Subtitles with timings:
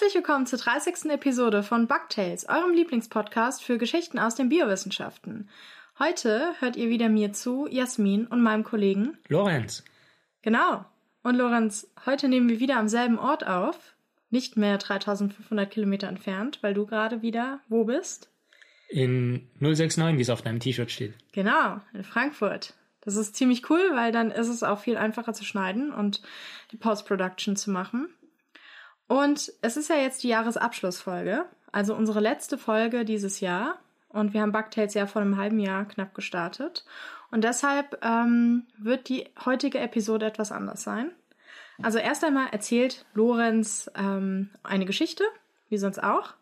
[0.00, 1.10] Herzlich willkommen zur 30.
[1.10, 5.50] Episode von Bugtails, eurem Lieblingspodcast für Geschichten aus den Biowissenschaften.
[5.98, 9.84] Heute hört ihr wieder mir zu, Jasmin und meinem Kollegen Lorenz.
[10.40, 10.86] Genau.
[11.22, 13.94] Und Lorenz, heute nehmen wir wieder am selben Ort auf,
[14.30, 18.30] nicht mehr 3500 Kilometer entfernt, weil du gerade wieder wo bist?
[18.88, 21.12] In 069, wie es auf deinem T-Shirt steht.
[21.32, 22.72] Genau, in Frankfurt.
[23.02, 26.22] Das ist ziemlich cool, weil dann ist es auch viel einfacher zu schneiden und
[26.72, 28.08] die Post-Production zu machen.
[29.10, 33.80] Und es ist ja jetzt die Jahresabschlussfolge, also unsere letzte Folge dieses Jahr.
[34.08, 36.84] Und wir haben Bugtails ja vor einem halben Jahr knapp gestartet.
[37.32, 41.10] Und deshalb ähm, wird die heutige Episode etwas anders sein.
[41.82, 45.24] Also erst einmal erzählt Lorenz ähm, eine Geschichte,
[45.70, 46.34] wie sonst auch.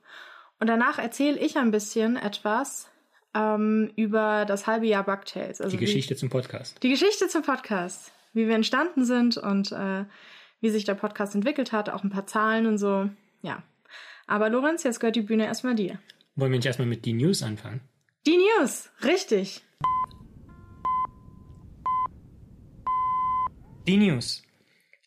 [0.60, 2.90] Und danach erzähle ich ein bisschen etwas
[3.32, 5.62] ähm, über das halbe Jahr Bugtails.
[5.62, 6.82] Also die Geschichte wie, zum Podcast.
[6.82, 8.12] Die Geschichte zum Podcast.
[8.34, 10.04] Wie wir entstanden sind und äh,
[10.60, 13.08] wie sich der Podcast entwickelt hat, auch ein paar Zahlen und so.
[13.42, 13.62] Ja.
[14.26, 15.98] Aber Lorenz, jetzt gehört die Bühne erstmal dir.
[16.36, 17.80] Wollen wir nicht erstmal mit die News anfangen?
[18.26, 19.62] Die News, richtig.
[23.86, 24.42] Die News.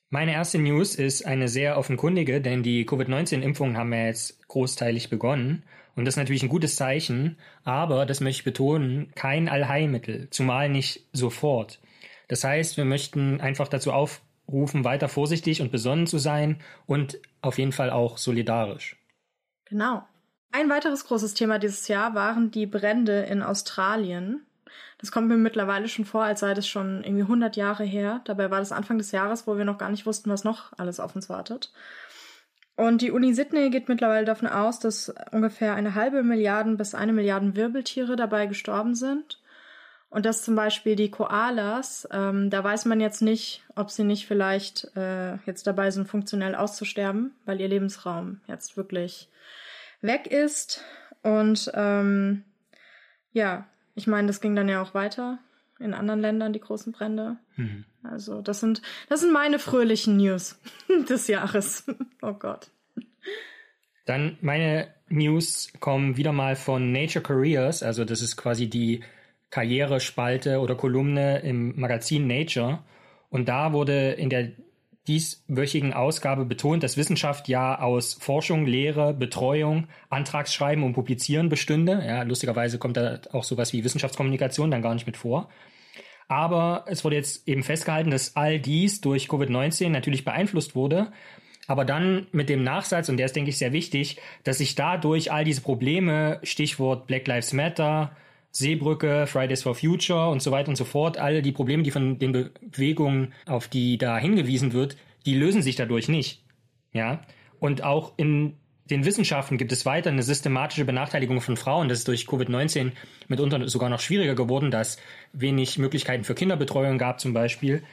[0.09, 5.63] Meine erste News ist eine sehr offenkundige, denn die Covid-19-Impfungen haben ja jetzt großteilig begonnen.
[5.95, 10.67] Und das ist natürlich ein gutes Zeichen, aber, das möchte ich betonen, kein Allheilmittel, zumal
[10.67, 11.79] nicht sofort.
[12.27, 17.19] Das heißt, wir möchten einfach dazu auf, rufen, weiter vorsichtig und besonnen zu sein und
[17.41, 18.97] auf jeden Fall auch solidarisch.
[19.65, 20.03] Genau.
[20.51, 24.45] Ein weiteres großes Thema dieses Jahr waren die Brände in Australien.
[24.97, 28.21] Das kommt mir mittlerweile schon vor, als sei das schon irgendwie 100 Jahre her.
[28.25, 30.99] Dabei war das Anfang des Jahres, wo wir noch gar nicht wussten, was noch alles
[30.99, 31.71] auf uns wartet.
[32.75, 37.13] Und die Uni Sydney geht mittlerweile davon aus, dass ungefähr eine halbe Milliarde bis eine
[37.13, 39.40] Milliarde Wirbeltiere dabei gestorben sind.
[40.11, 44.27] Und dass zum Beispiel die Koalas, ähm, da weiß man jetzt nicht, ob sie nicht
[44.27, 49.29] vielleicht äh, jetzt dabei sind, funktionell auszusterben, weil ihr Lebensraum jetzt wirklich
[50.01, 50.83] weg ist.
[51.23, 52.43] Und ähm,
[53.31, 55.39] ja, ich meine, das ging dann ja auch weiter
[55.79, 57.37] in anderen Ländern, die großen Brände.
[57.55, 57.85] Mhm.
[58.03, 60.59] Also das sind, das sind meine fröhlichen News
[61.09, 61.85] des Jahres.
[62.21, 62.69] oh Gott.
[64.05, 69.03] Dann meine News kommen wieder mal von Nature Careers, also das ist quasi die
[69.51, 72.79] Karrierespalte oder Kolumne im Magazin Nature.
[73.29, 74.51] Und da wurde in der
[75.07, 82.03] dieswöchigen Ausgabe betont, dass Wissenschaft ja aus Forschung, Lehre, Betreuung, Antragsschreiben und Publizieren bestünde.
[82.05, 85.49] Ja, lustigerweise kommt da auch sowas wie Wissenschaftskommunikation dann gar nicht mit vor.
[86.27, 91.11] Aber es wurde jetzt eben festgehalten, dass all dies durch Covid-19 natürlich beeinflusst wurde.
[91.67, 95.31] Aber dann mit dem Nachsatz, und der ist, denke ich, sehr wichtig, dass sich dadurch
[95.31, 98.15] all diese Probleme, Stichwort Black Lives Matter,
[98.51, 102.19] Seebrücke, Fridays for Future und so weiter und so fort, alle die Probleme, die von
[102.19, 106.43] den Bewegungen, auf die da hingewiesen wird, die lösen sich dadurch nicht.
[106.93, 107.21] Ja.
[107.59, 108.57] Und auch in
[108.89, 111.87] den Wissenschaften gibt es weiter eine systematische Benachteiligung von Frauen.
[111.87, 112.91] Das ist durch Covid-19
[113.29, 114.97] mitunter sogar noch schwieriger geworden, dass
[115.31, 117.83] wenig Möglichkeiten für Kinderbetreuung gab zum Beispiel.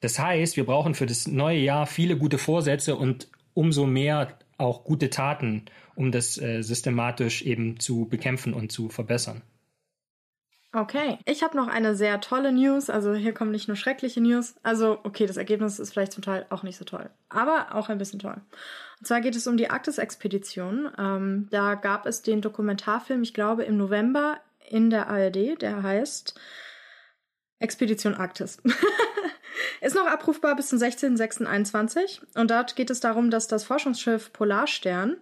[0.00, 4.84] Das heißt, wir brauchen für das neue Jahr viele gute Vorsätze und umso mehr auch
[4.84, 5.64] gute Taten,
[5.96, 9.42] um das äh, systematisch eben zu bekämpfen und zu verbessern.
[10.74, 12.90] Okay, ich habe noch eine sehr tolle News.
[12.90, 14.56] Also hier kommen nicht nur schreckliche News.
[14.64, 17.98] Also okay, das Ergebnis ist vielleicht zum Teil auch nicht so toll, aber auch ein
[17.98, 18.40] bisschen toll.
[18.98, 20.90] Und zwar geht es um die Arktis-Expedition.
[20.98, 26.34] Ähm, da gab es den Dokumentarfilm, ich glaube im November in der ARD, der heißt
[27.60, 28.60] Expedition Arktis.
[29.80, 35.18] ist noch abrufbar bis zum 16.06.21 und dort geht es darum, dass das Forschungsschiff Polarstern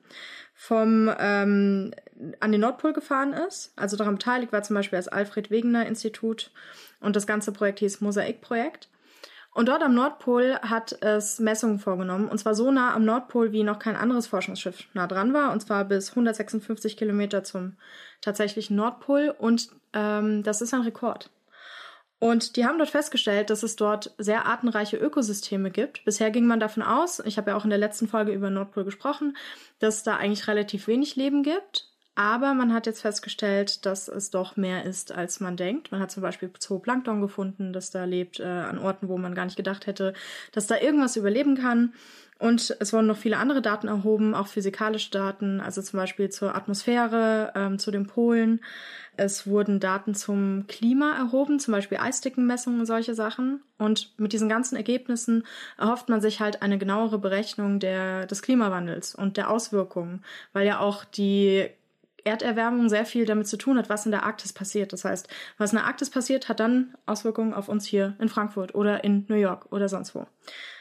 [0.54, 1.92] vom ähm,
[2.40, 3.72] an den Nordpol gefahren ist.
[3.76, 6.50] Also daran beteiligt war zum Beispiel das Alfred Wegener Institut
[7.00, 8.88] und das ganze Projekt hieß Mosaikprojekt.
[9.54, 13.64] Und dort am Nordpol hat es Messungen vorgenommen, und zwar so nah am Nordpol, wie
[13.64, 17.76] noch kein anderes Forschungsschiff nah dran war, und zwar bis 156 Kilometer zum
[18.22, 19.34] tatsächlichen Nordpol.
[19.38, 21.28] Und ähm, das ist ein Rekord.
[22.18, 26.04] Und die haben dort festgestellt, dass es dort sehr artenreiche Ökosysteme gibt.
[26.04, 28.84] Bisher ging man davon aus, ich habe ja auch in der letzten Folge über Nordpol
[28.84, 29.36] gesprochen,
[29.80, 31.91] dass da eigentlich relativ wenig Leben gibt.
[32.14, 35.92] Aber man hat jetzt festgestellt, dass es doch mehr ist, als man denkt.
[35.92, 39.46] Man hat zum Beispiel Zooplankton gefunden, das da lebt, äh, an Orten, wo man gar
[39.46, 40.12] nicht gedacht hätte,
[40.52, 41.94] dass da irgendwas überleben kann.
[42.38, 46.56] Und es wurden noch viele andere Daten erhoben, auch physikalische Daten, also zum Beispiel zur
[46.56, 48.60] Atmosphäre, ähm, zu den Polen.
[49.16, 53.62] Es wurden Daten zum Klima erhoben, zum Beispiel Eisdickenmessungen und solche Sachen.
[53.78, 55.46] Und mit diesen ganzen Ergebnissen
[55.78, 60.80] erhofft man sich halt eine genauere Berechnung der, des Klimawandels und der Auswirkungen, weil ja
[60.80, 61.70] auch die
[62.24, 64.92] Erderwärmung sehr viel damit zu tun hat, was in der Arktis passiert.
[64.92, 65.28] Das heißt,
[65.58, 69.24] was in der Arktis passiert, hat dann Auswirkungen auf uns hier in Frankfurt oder in
[69.28, 70.26] New York oder sonst wo.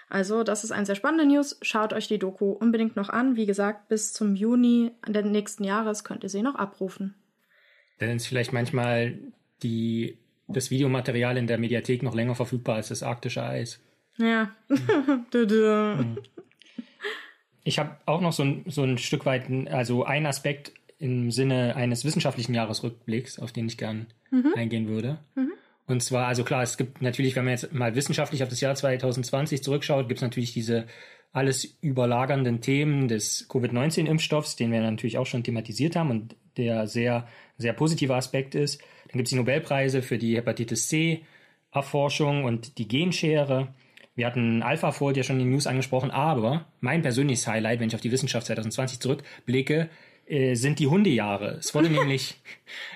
[0.09, 1.57] Also, das ist ein sehr spannende News.
[1.61, 3.37] Schaut euch die Doku unbedingt noch an.
[3.37, 7.15] Wie gesagt, bis zum Juni des nächsten Jahres könnt ihr sie noch abrufen.
[7.99, 9.17] Dann ist vielleicht manchmal
[9.63, 10.17] die,
[10.47, 13.79] das Videomaterial in der Mediathek noch länger verfügbar als das arktische Eis.
[14.17, 14.51] Ja.
[14.67, 16.17] Mhm.
[17.63, 21.75] Ich habe auch noch so ein, so ein Stück weit, also ein Aspekt im Sinne
[21.75, 24.53] eines wissenschaftlichen Jahresrückblicks, auf den ich gern mhm.
[24.55, 25.17] eingehen würde.
[25.35, 25.53] Mhm.
[25.87, 28.75] Und zwar, also klar, es gibt natürlich, wenn man jetzt mal wissenschaftlich auf das Jahr
[28.75, 30.85] 2020 zurückschaut, gibt es natürlich diese
[31.33, 37.27] alles überlagernden Themen des Covid-19-Impfstoffs, den wir natürlich auch schon thematisiert haben und der sehr,
[37.57, 38.81] sehr positive Aspekt ist.
[39.07, 43.73] Dann gibt es die Nobelpreise für die Hepatitis C-Erforschung und die Genschere.
[44.13, 47.95] Wir hatten AlphaFold ja schon in den News angesprochen, aber mein persönliches Highlight, wenn ich
[47.95, 49.89] auf die Wissenschaft 2020 zurückblicke,
[50.25, 51.57] äh, sind die Hundejahre.
[51.59, 52.41] Es wurde nämlich,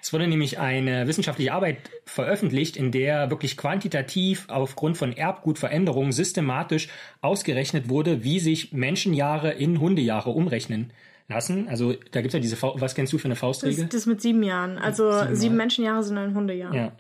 [0.02, 6.90] es wurde nämlich eine wissenschaftliche Arbeit veröffentlicht, in der wirklich quantitativ aufgrund von Erbgutveränderungen systematisch
[7.22, 10.94] ausgerechnet wurde, wie sich Menschenjahre in Hundejahre umrechnen
[11.28, 11.68] lassen.
[11.68, 13.86] Also da gibt es ja diese, was kennst du für eine Faustregel?
[13.86, 14.78] Das, das mit sieben Jahren.
[14.78, 16.74] Also sieben, sieben Menschenjahre sind ein Hundejahr.
[16.74, 16.92] Ja.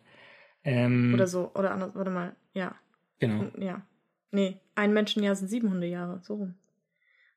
[0.64, 1.52] Ähm, Oder so.
[1.54, 1.92] Oder anders.
[1.94, 2.36] Warte mal.
[2.54, 2.76] Ja.
[3.20, 3.46] Genau.
[3.60, 3.82] Ja.
[4.32, 6.20] Nee, ein Menschenjahr sind sieben Hundejahre.
[6.24, 6.56] So rum.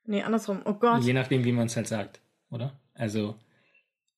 [0.04, 0.62] Nee, andersrum.
[0.64, 1.02] Oh Gott.
[1.02, 2.20] Je nachdem, wie man es halt sagt,
[2.50, 2.78] oder?
[2.94, 3.36] Also,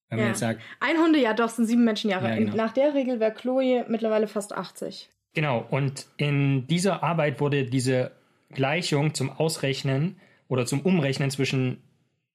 [0.09, 0.25] wenn ja.
[0.25, 0.61] man jetzt sagt.
[0.81, 2.29] Ein Hundejahr, doch, sind sieben Menschenjahre.
[2.29, 2.57] Ja, genau.
[2.57, 5.09] Nach der Regel wäre Chloe mittlerweile fast 80.
[5.35, 8.13] Genau, und in dieser Arbeit wurde diese
[8.51, 10.17] Gleichung zum Ausrechnen
[10.49, 11.83] oder zum Umrechnen zwischen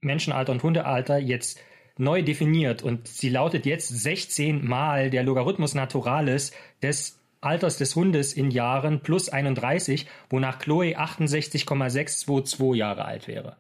[0.02, 1.60] Menschenalter und Hundealter jetzt
[1.98, 6.52] neu definiert und sie lautet jetzt 16 mal der Logarithmus Naturalis
[6.82, 13.58] des Alters des Hundes in Jahren plus 31, wonach Chloe 68,622 Jahre alt wäre.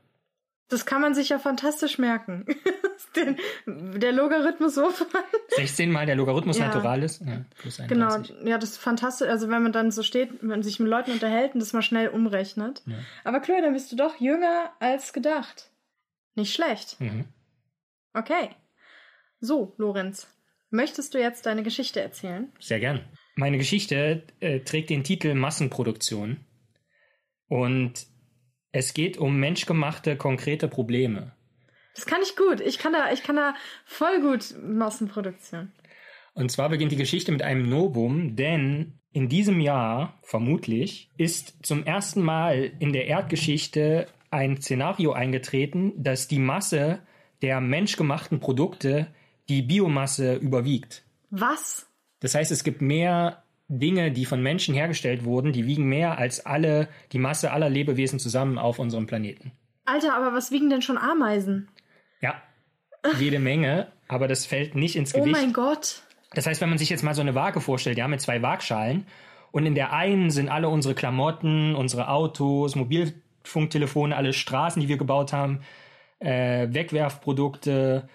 [0.67, 2.45] Das kann man sich ja fantastisch merken.
[3.15, 4.89] Den, der Logarithmus so
[5.56, 6.67] 16 mal der Logarithmus ja.
[6.67, 7.21] Naturalis.
[7.25, 7.88] Ja, plus 31.
[7.88, 9.29] Genau, ja, das ist fantastisch.
[9.29, 11.81] Also wenn man dann so steht, wenn man sich mit Leuten unterhält und das mal
[11.81, 12.81] schnell umrechnet.
[12.85, 12.95] Ja.
[13.23, 15.71] Aber Chloe, dann bist du doch jünger als gedacht.
[16.35, 17.00] Nicht schlecht.
[17.00, 17.25] Mhm.
[18.13, 18.50] Okay.
[19.39, 20.27] So, Lorenz,
[20.69, 22.51] möchtest du jetzt deine Geschichte erzählen?
[22.59, 23.01] Sehr gern.
[23.35, 26.45] Meine Geschichte äh, trägt den Titel Massenproduktion
[27.47, 28.07] und
[28.75, 31.31] es geht um menschgemachte konkrete Probleme.
[31.95, 32.60] Das kann ich gut.
[32.60, 33.56] Ich kann da, ich kann da
[33.86, 35.72] voll gut Massenproduktion.
[36.33, 41.86] Und zwar beginnt die Geschichte mit einem Novum, denn in diesem Jahr, vermutlich, ist zum
[41.86, 47.00] ersten Mal in der Erdgeschichte ein Szenario eingetreten, dass die Masse
[47.42, 49.07] der menschgemachten Produkte
[49.48, 51.06] die Biomasse überwiegt.
[51.30, 51.88] Was?
[52.19, 56.45] Das heißt, es gibt mehr Dinge, die von Menschen hergestellt wurden, die wiegen mehr als
[56.45, 59.51] alle, die Masse aller Lebewesen zusammen auf unserem Planeten.
[59.85, 61.69] Alter, aber was wiegen denn schon Ameisen?
[62.21, 62.41] Ja,
[63.19, 65.35] jede Menge, aber das fällt nicht ins Gewicht.
[65.35, 66.03] Oh mein Gott.
[66.33, 69.06] Das heißt, wenn man sich jetzt mal so eine Waage vorstellt, ja, mit zwei Waagschalen,
[69.51, 74.97] und in der einen sind alle unsere Klamotten, unsere Autos, Mobilfunktelefone, alle Straßen, die wir
[74.97, 75.62] gebaut haben,
[76.19, 78.09] äh, Wegwerfprodukte,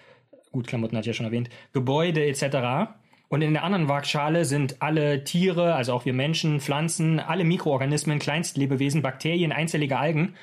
[0.51, 2.93] gut, Klamotten hatte ich ja schon erwähnt, Gebäude etc.
[3.31, 8.19] Und in der anderen Waagschale sind alle Tiere, also auch wir Menschen, Pflanzen, alle Mikroorganismen,
[8.19, 10.35] Kleinstlebewesen, Bakterien, einzellige Algen.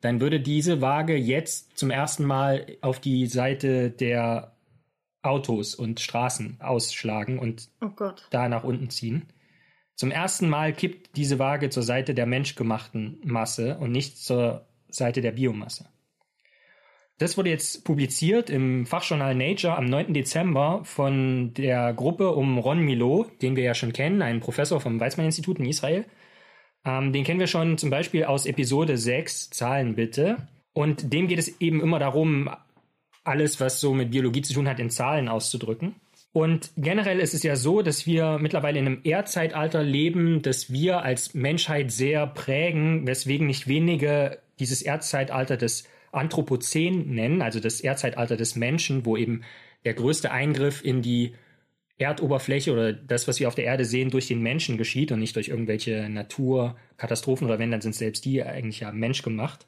[0.00, 4.52] Dann würde diese Waage jetzt zum ersten Mal auf die Seite der
[5.20, 7.90] Autos und Straßen ausschlagen und oh
[8.30, 9.26] da nach unten ziehen.
[9.94, 15.20] Zum ersten Mal kippt diese Waage zur Seite der menschgemachten Masse und nicht zur Seite
[15.20, 15.90] der Biomasse.
[17.20, 20.14] Das wurde jetzt publiziert im Fachjournal Nature am 9.
[20.14, 24.98] Dezember von der Gruppe um Ron Milo, den wir ja schon kennen, ein Professor vom
[24.98, 26.06] Weizmann-Institut in Israel.
[26.82, 30.48] Ähm, den kennen wir schon zum Beispiel aus Episode 6, Zahlen bitte.
[30.72, 32.48] Und dem geht es eben immer darum,
[33.22, 35.96] alles, was so mit Biologie zu tun hat, in Zahlen auszudrücken.
[36.32, 41.02] Und generell ist es ja so, dass wir mittlerweile in einem Erdzeitalter leben, das wir
[41.02, 48.36] als Menschheit sehr prägen, weswegen nicht wenige dieses Erdzeitalter des Anthropozän nennen, also das Erdzeitalter
[48.36, 49.42] des Menschen, wo eben
[49.84, 51.34] der größte Eingriff in die
[51.98, 55.36] Erdoberfläche oder das, was wir auf der Erde sehen, durch den Menschen geschieht und nicht
[55.36, 59.66] durch irgendwelche Naturkatastrophen oder wenn, dann sind selbst die eigentlich ja menschgemacht.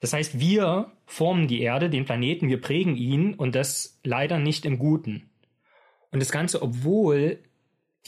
[0.00, 4.64] Das heißt, wir formen die Erde, den Planeten, wir prägen ihn und das leider nicht
[4.64, 5.28] im Guten.
[6.10, 7.40] Und das Ganze, obwohl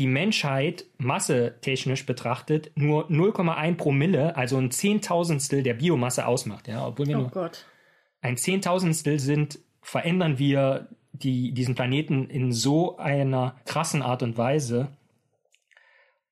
[0.01, 6.69] die Menschheit massetechnisch betrachtet nur 0,1 Promille, also ein Zehntausendstel der Biomasse ausmacht.
[6.69, 7.67] Ja, obwohl wir oh nur Gott.
[8.23, 14.89] ein Zehntausendstel sind, verändern wir die, diesen Planeten in so einer krassen Art und Weise,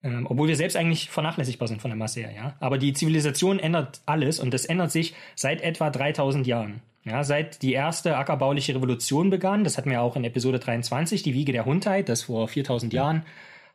[0.02, 2.32] ähm, obwohl wir selbst eigentlich vernachlässigbar sind von der Masse her.
[2.32, 2.56] Ja?
[2.60, 6.80] Aber die Zivilisation ändert alles und das ändert sich seit etwa 3000 Jahren.
[7.04, 11.34] Ja, seit die erste ackerbauliche Revolution begann, das hatten wir auch in Episode 23, die
[11.34, 13.24] Wiege der Hundheit, das vor 4000 Jahren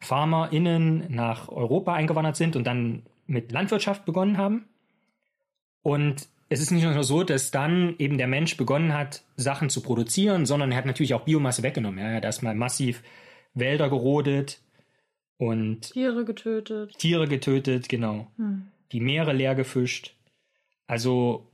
[0.04, 4.66] PharmaInnen nach Europa eingewandert sind und dann mit Landwirtschaft begonnen haben.
[5.82, 9.82] Und es ist nicht nur so, dass dann eben der Mensch begonnen hat, Sachen zu
[9.82, 12.00] produzieren, sondern er hat natürlich auch Biomasse weggenommen.
[12.00, 13.02] Ja, er hat erstmal massiv
[13.54, 14.62] Wälder gerodet
[15.38, 16.98] und Tiere getötet.
[16.98, 18.28] Tiere getötet, genau.
[18.38, 18.68] Hm.
[18.92, 20.16] Die Meere leer gefischt.
[20.86, 21.48] Also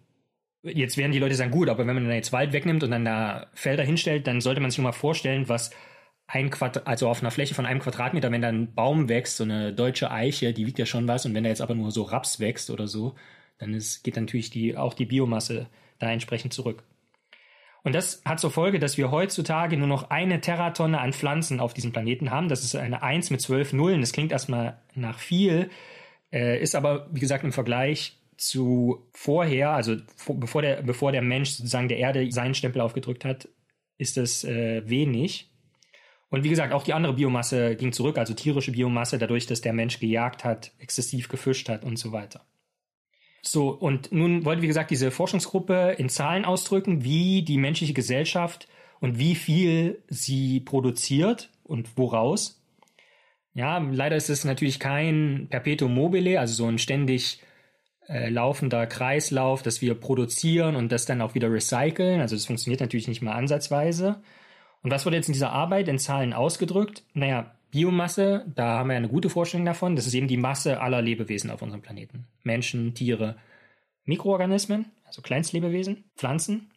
[0.64, 3.06] jetzt werden die Leute sagen, gut, aber wenn man dann jetzt Wald wegnimmt und dann
[3.06, 5.72] da Felder hinstellt, dann sollte man sich mal vorstellen, was
[6.32, 9.44] ein Quadrat, also auf einer Fläche von einem Quadratmeter, wenn da ein Baum wächst, so
[9.44, 12.04] eine deutsche Eiche, die wiegt ja schon was, und wenn da jetzt aber nur so
[12.04, 13.16] Raps wächst oder so,
[13.58, 15.68] dann ist, geht natürlich die, auch die Biomasse
[15.98, 16.84] da entsprechend zurück.
[17.84, 21.74] Und das hat zur Folge, dass wir heutzutage nur noch eine Teratonne an Pflanzen auf
[21.74, 22.50] diesem Planeten haben.
[22.50, 24.02] Das ist eine 1 mit 12 Nullen.
[24.02, 25.70] Das klingt erstmal nach viel,
[26.32, 31.22] äh, ist aber, wie gesagt, im Vergleich zu vorher, also vor, bevor, der, bevor der
[31.22, 33.50] Mensch sozusagen der Erde seinen Stempel aufgedrückt hat,
[33.98, 35.50] ist das äh, wenig.
[36.30, 39.74] Und wie gesagt, auch die andere Biomasse ging zurück, also tierische Biomasse, dadurch, dass der
[39.74, 42.46] Mensch gejagt hat, exzessiv gefischt hat und so weiter.
[43.42, 48.68] So, und nun wollte, wie gesagt, diese Forschungsgruppe in Zahlen ausdrücken, wie die menschliche Gesellschaft
[49.00, 52.62] und wie viel sie produziert und woraus.
[53.54, 57.42] Ja, leider ist es natürlich kein Perpetuum mobile, also so ein ständig
[58.08, 62.22] äh, laufender Kreislauf, dass wir produzieren und das dann auch wieder recyceln.
[62.22, 64.22] Also das funktioniert natürlich nicht mal ansatzweise.
[64.82, 67.04] Und was wurde jetzt in dieser Arbeit in Zahlen ausgedrückt?
[67.14, 69.96] Naja, Biomasse, da haben wir eine gute Vorstellung davon.
[69.96, 72.28] Das ist eben die Masse aller Lebewesen auf unserem Planeten.
[72.44, 73.36] Menschen, Tiere,
[74.06, 76.72] Mikroorganismen, also Kleinstlebewesen, Pflanzen.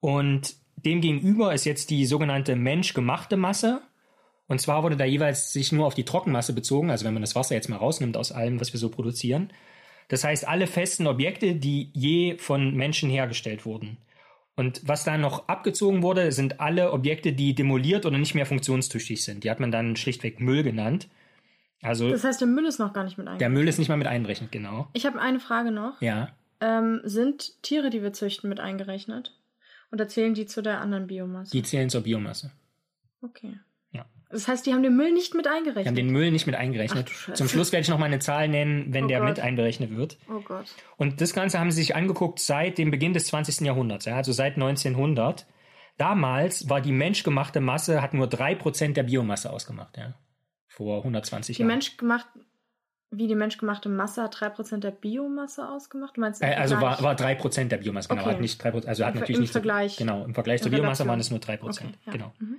[0.00, 3.82] Und demgegenüber ist jetzt die sogenannte menschgemachte Masse.
[4.46, 7.34] Und zwar wurde da jeweils sich nur auf die Trockenmasse bezogen, also wenn man das
[7.34, 9.52] Wasser jetzt mal rausnimmt aus allem, was wir so produzieren.
[10.08, 13.96] Das heißt, alle festen Objekte, die je von Menschen hergestellt wurden.
[14.56, 19.22] Und was da noch abgezogen wurde, sind alle Objekte, die demoliert oder nicht mehr funktionstüchtig
[19.22, 19.44] sind.
[19.44, 21.08] Die hat man dann schlichtweg Müll genannt.
[21.82, 23.58] Also Das heißt, der Müll ist noch gar nicht mit der eingerechnet.
[23.58, 24.88] Müll ist nicht mal mit einberechnet, genau.
[24.94, 26.00] Ich habe eine Frage noch.
[26.00, 26.30] Ja.
[26.60, 29.36] Ähm, sind Tiere, die wir züchten, mit eingerechnet?
[29.92, 31.52] Oder zählen die zu der anderen Biomasse?
[31.52, 32.50] Die zählen zur Biomasse.
[33.20, 33.58] okay.
[34.36, 35.86] Das heißt, die haben den Müll nicht mit eingerechnet.
[35.86, 37.10] haben den Müll nicht mit eingerechnet.
[37.30, 37.32] Ach.
[37.34, 39.28] Zum Schluss werde ich noch mal eine Zahl nennen, wenn Oh der Gott.
[39.30, 40.18] mit einberechnet wird.
[40.28, 40.66] oh Gott.
[40.98, 43.60] Und das Ganze haben sie sich angeguckt seit dem Beginn des 20.
[43.66, 45.46] Jahrhunderts, ja, also seit 1900.
[45.96, 50.14] Damals war die menschgemachte Masse, hat nur 3% der Biomasse ausgemacht, ja.
[50.68, 51.68] Vor 120 Die Jahren.
[51.68, 52.26] menschgemacht,
[53.10, 56.16] wie die menschgemachte Masse hat 3% der Biomasse ausgemacht?
[56.18, 58.20] Du meinst im Äh, also war, war 3% der Biomasse, genau.
[58.22, 58.30] Okay.
[58.32, 59.96] Hat nicht 3%, also hat Im natürlich im nicht so- Vergleich.
[59.96, 61.60] Genau, im Vergleich zur Biomasse waren es nur 3%.
[61.62, 62.12] Okay, ja.
[62.12, 62.32] Genau.
[62.40, 62.56] Mhm.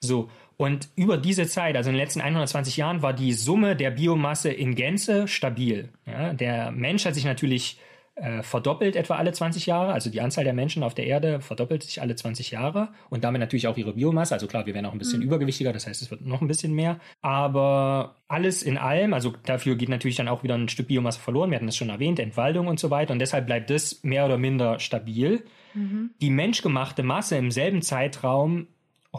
[0.00, 3.90] So, und über diese Zeit, also in den letzten 120 Jahren, war die Summe der
[3.90, 5.90] Biomasse in Gänze stabil.
[6.06, 7.78] Ja, der Mensch hat sich natürlich
[8.14, 11.82] äh, verdoppelt etwa alle 20 Jahre, also die Anzahl der Menschen auf der Erde verdoppelt
[11.82, 14.32] sich alle 20 Jahre und damit natürlich auch ihre Biomasse.
[14.32, 15.26] Also klar, wir werden auch ein bisschen Mhm.
[15.26, 16.98] übergewichtiger, das heißt, es wird noch ein bisschen mehr.
[17.20, 21.50] Aber alles in allem, also dafür geht natürlich dann auch wieder ein Stück Biomasse verloren.
[21.50, 23.12] Wir hatten das schon erwähnt, Entwaldung und so weiter.
[23.12, 25.44] Und deshalb bleibt das mehr oder minder stabil.
[25.74, 26.12] Mhm.
[26.22, 28.66] Die menschgemachte Masse im selben Zeitraum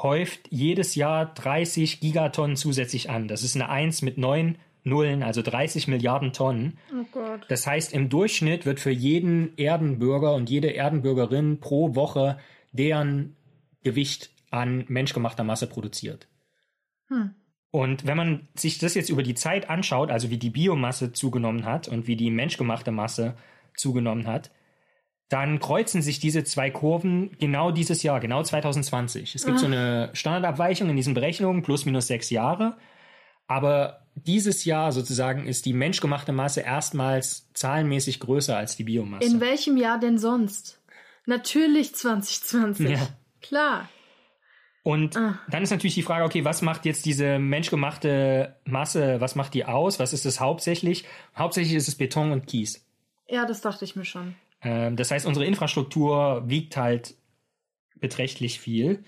[0.04, 3.27] häuft jedes Jahr 30 Gigatonnen zusätzlich an.
[3.27, 6.77] Das ist eine 1 mit 9 Nullen, also 30 Milliarden Tonnen.
[7.13, 7.20] Oh.
[7.50, 12.39] Das heißt, im Durchschnitt wird für jeden Erdenbürger und jede Erdenbürgerin pro Woche
[12.72, 13.36] deren
[13.84, 16.27] Gewicht an menschgemachter Masse produziert.
[17.10, 17.36] Hm.
[17.72, 21.66] Und wenn man sich das jetzt über die Zeit anschaut, also wie die Biomasse zugenommen
[21.66, 23.36] hat und wie die menschgemachte Masse
[23.75, 24.51] zugenommen hat,
[25.30, 29.36] dann kreuzen sich diese zwei Kurven genau dieses Jahr, genau 2020.
[29.36, 32.78] Es gibt so eine Standardabweichung in diesen Berechnungen, plus minus sechs Jahre.
[33.48, 39.26] Aber dieses Jahr sozusagen ist die menschgemachte Masse erstmals zahlenmäßig größer als die Biomasse.
[39.30, 40.82] In welchem Jahr denn sonst?
[41.26, 42.90] Natürlich 2020.
[42.90, 43.08] Ja.
[43.42, 43.90] Klar.
[44.84, 45.40] Und Ah.
[45.50, 49.66] dann ist natürlich die Frage, okay, was macht jetzt diese menschgemachte Masse, was macht die
[49.66, 50.00] aus?
[50.00, 51.04] Was ist es hauptsächlich?
[51.38, 52.86] Hauptsächlich ist es Beton und Kies.
[53.28, 54.36] Ja, das dachte ich mir schon.
[54.68, 57.16] Ähm, das heißt, unsere Infrastruktur wiegt halt
[57.96, 59.04] beträchtlich viel.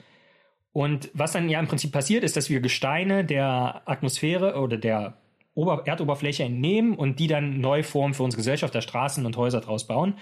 [0.72, 5.18] Und was dann ja im Prinzip passiert, ist, dass wir Gesteine der Atmosphäre oder der
[5.54, 9.60] Ober Erdoberfläche entnehmen und die dann neu formen für unsere Gesellschaft, da Straßen und Häuser
[9.60, 10.16] draus bauen.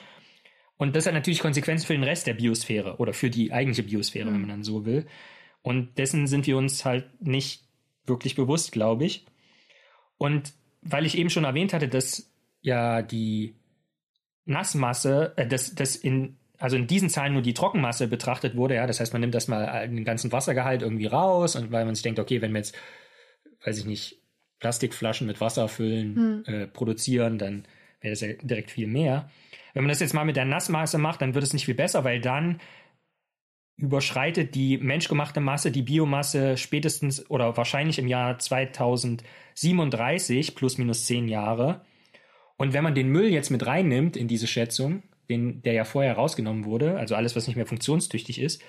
[0.77, 4.27] Und das hat natürlich Konsequenzen für den Rest der Biosphäre oder für die eigentliche Biosphäre,
[4.27, 5.05] wenn man dann so will.
[5.61, 7.63] Und dessen sind wir uns halt nicht
[8.05, 9.25] wirklich bewusst, glaube ich.
[10.17, 13.55] Und weil ich eben schon erwähnt hatte, dass ja die
[14.47, 18.87] Nassmasse, äh, dass, dass in, also in diesen Zahlen nur die Trockenmasse betrachtet wurde, ja,
[18.87, 22.03] das heißt, man nimmt das mal den ganzen Wassergehalt irgendwie raus und weil man sich
[22.03, 22.75] denkt, okay, wenn wir jetzt,
[23.63, 24.21] weiß ich nicht,
[24.59, 27.65] Plastikflaschen mit Wasser füllen, äh, produzieren, dann
[28.01, 29.29] wäre das ja direkt viel mehr.
[29.73, 32.03] Wenn man das jetzt mal mit der Nassmasse macht, dann wird es nicht viel besser,
[32.03, 32.59] weil dann
[33.77, 41.27] überschreitet die menschgemachte Masse die Biomasse spätestens oder wahrscheinlich im Jahr 2037 plus minus zehn
[41.27, 41.81] Jahre.
[42.57, 46.13] Und wenn man den Müll jetzt mit reinnimmt in diese Schätzung, den, der ja vorher
[46.15, 48.61] rausgenommen wurde, also alles, was nicht mehr funktionstüchtig ist,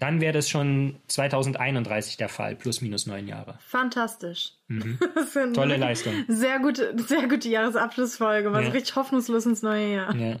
[0.00, 3.58] dann wäre das schon 2031 der Fall, plus minus neun Jahre.
[3.66, 4.52] Fantastisch.
[4.68, 4.98] Mhm.
[5.54, 6.12] Tolle Leistung.
[6.28, 8.72] Sehr gute, sehr gute Jahresabschlussfolge, war so Ja.
[8.72, 10.14] richtig hoffnungslos ins neue Jahr.
[10.16, 10.36] Ja.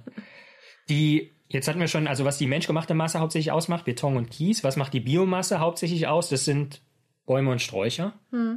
[0.88, 4.64] Die, jetzt hatten wir schon, also was die menschgemachte Masse hauptsächlich ausmacht, Beton und Kies.
[4.64, 6.28] Was macht die Biomasse hauptsächlich aus?
[6.28, 6.80] Das sind
[7.26, 8.12] Bäume und Sträucher.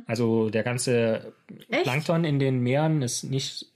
[0.07, 1.57] Also der ganze Hm.
[1.69, 1.83] Echt?
[1.83, 3.67] Plankton in den Meeren ist nicht,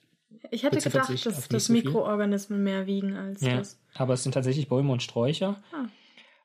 [0.52, 1.74] Ich hätte gedacht, dass, dass so.
[1.74, 3.80] Mikroorganismen mehr wiegen als ja, das.
[3.96, 5.62] aber es sind tatsächlich Bäume und Sträucher.
[5.72, 5.86] Ah.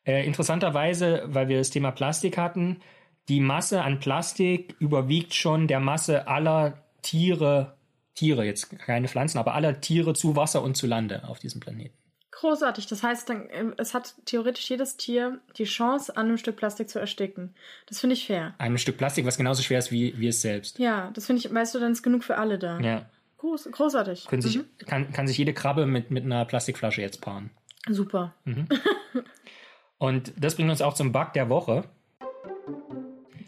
[0.05, 2.81] Äh, interessanterweise, weil wir das Thema Plastik hatten,
[3.29, 7.75] die Masse an Plastik überwiegt schon der Masse aller Tiere,
[8.15, 11.97] Tiere jetzt keine Pflanzen, aber aller Tiere zu Wasser und zu Lande auf diesem Planeten.
[12.31, 12.87] Großartig.
[12.87, 16.89] Das heißt, dann, ähm, es hat theoretisch jedes Tier die Chance, an einem Stück Plastik
[16.89, 17.55] zu ersticken.
[17.87, 18.55] Das finde ich fair.
[18.59, 20.79] Ein Stück Plastik, was genauso schwer ist wie, wie es selbst.
[20.79, 22.79] Ja, das finde ich, weißt du, dann ist genug für alle da.
[22.81, 23.07] Ja.
[23.38, 24.26] Groß, großartig.
[24.28, 24.64] Können sich, Mhm.
[24.87, 27.50] kann, kann sich jede Krabbe mit, mit einer Plastikflasche jetzt paaren.
[27.88, 28.35] Super.
[29.99, 31.85] Und das bringt uns auch zum Bug der Woche.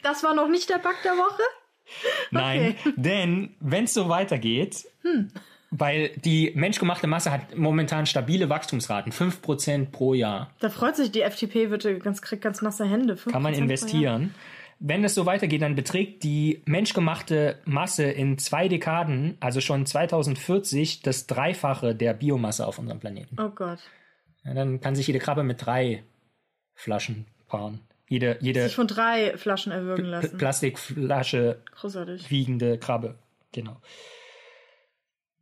[0.02, 1.42] Das war noch nicht der Bug der Woche?
[2.30, 5.28] Nein, denn wenn es so weitergeht, Hm.
[5.70, 11.22] weil die menschgemachte Masse hat momentan stabile Wachstumsraten, 5% pro Jahr, Da freut sich die
[11.22, 13.14] FDP, wird ganz, kriegt ganz nasse Hände.
[13.14, 14.34] 5% kann man investieren.
[14.80, 21.02] Wenn es so weitergeht, dann beträgt die menschgemachte Masse in zwei Dekaden, also schon 2040,
[21.02, 23.36] das Dreifache der Biomasse auf unserem Planeten.
[23.40, 23.80] Oh Gott.
[24.44, 26.04] Ja, dann kann sich jede Krabbe mit drei
[26.74, 27.80] Flaschen paaren.
[28.08, 30.38] Jede, jede Sich von drei Flaschen erwürgen lassen.
[30.38, 32.30] Plastikflasche Großartig.
[32.30, 33.18] wiegende Krabbe.
[33.52, 33.76] Genau.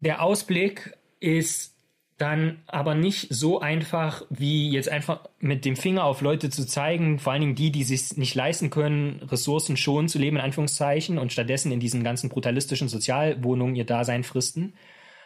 [0.00, 1.75] Der Ausblick ist
[2.18, 7.18] dann aber nicht so einfach, wie jetzt einfach mit dem Finger auf Leute zu zeigen,
[7.18, 11.18] vor allen Dingen die, die sich nicht leisten können, Ressourcen schon zu leben, in Anführungszeichen,
[11.18, 14.74] und stattdessen in diesen ganzen brutalistischen Sozialwohnungen ihr Dasein fristen,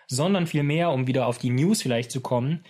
[0.08, 2.64] sondern vielmehr, um wieder auf die News vielleicht zu kommen,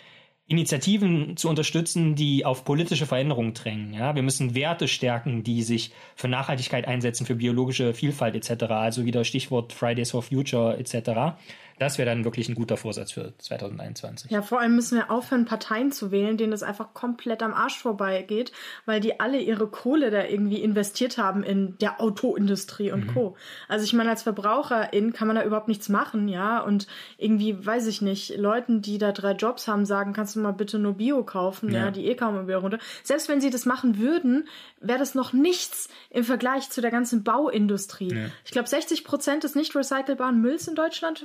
[0.51, 3.95] Initiativen zu unterstützen, die auf politische Veränderungen drängen.
[3.95, 8.65] Ja, wir müssen Werte stärken, die sich für Nachhaltigkeit einsetzen, für biologische Vielfalt etc.
[8.65, 11.39] Also wieder Stichwort Fridays for Future etc.
[11.81, 14.31] Das wäre dann wirklich ein guter Vorsatz für 2021.
[14.31, 17.79] Ja, vor allem müssen wir aufhören, Parteien zu wählen, denen das einfach komplett am Arsch
[17.79, 18.53] vorbeigeht,
[18.85, 23.35] weil die alle ihre Kohle da irgendwie investiert haben in der Autoindustrie und Co.
[23.67, 26.61] Also ich meine, als Verbraucherin kann man da überhaupt nichts machen, ja.
[26.61, 30.53] Und irgendwie, weiß ich nicht, Leuten, die da drei Jobs haben, sagen, kannst du mal
[30.53, 31.91] bitte nur Bio kaufen, ja, Ja.
[31.91, 32.79] die eh kaum wieder runter.
[33.03, 34.47] Selbst wenn sie das machen würden,
[34.81, 38.15] wäre das noch nichts im Vergleich zu der ganzen Bauindustrie.
[38.15, 38.27] Ja.
[38.45, 41.19] Ich glaube, 60 Prozent des nicht recycelbaren Mülls in Deutschland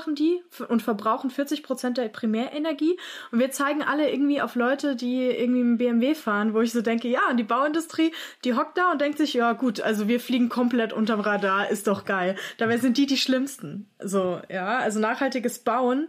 [0.00, 2.98] verursachen die und verbrauchen 40 Prozent der Primärenergie.
[3.30, 6.82] Und wir zeigen alle irgendwie auf Leute, die irgendwie einen BMW fahren, wo ich so
[6.82, 8.12] denke, ja, und die Bauindustrie,
[8.44, 11.86] die hockt da und denkt sich, ja gut, also wir fliegen komplett unterm Radar, ist
[11.86, 12.36] doch geil.
[12.58, 13.90] Dabei sind die die schlimmsten.
[13.98, 16.08] So, ja, also nachhaltiges Bauen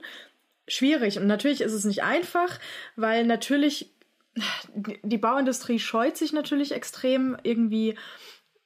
[0.68, 1.18] schwierig.
[1.18, 2.60] Und natürlich ist es nicht einfach,
[2.96, 3.94] weil natürlich
[5.04, 7.98] die Bauindustrie scheut sich natürlich extrem irgendwie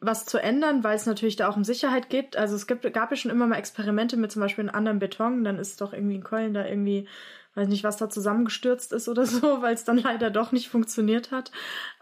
[0.05, 2.37] was zu ändern, weil es natürlich da auch um Sicherheit geht.
[2.37, 5.43] Also es gibt, gab ja schon immer mal Experimente mit zum Beispiel einem anderen Beton,
[5.43, 7.07] dann ist doch irgendwie in Köln da irgendwie,
[7.55, 11.31] weiß nicht, was da zusammengestürzt ist oder so, weil es dann leider doch nicht funktioniert
[11.31, 11.51] hat.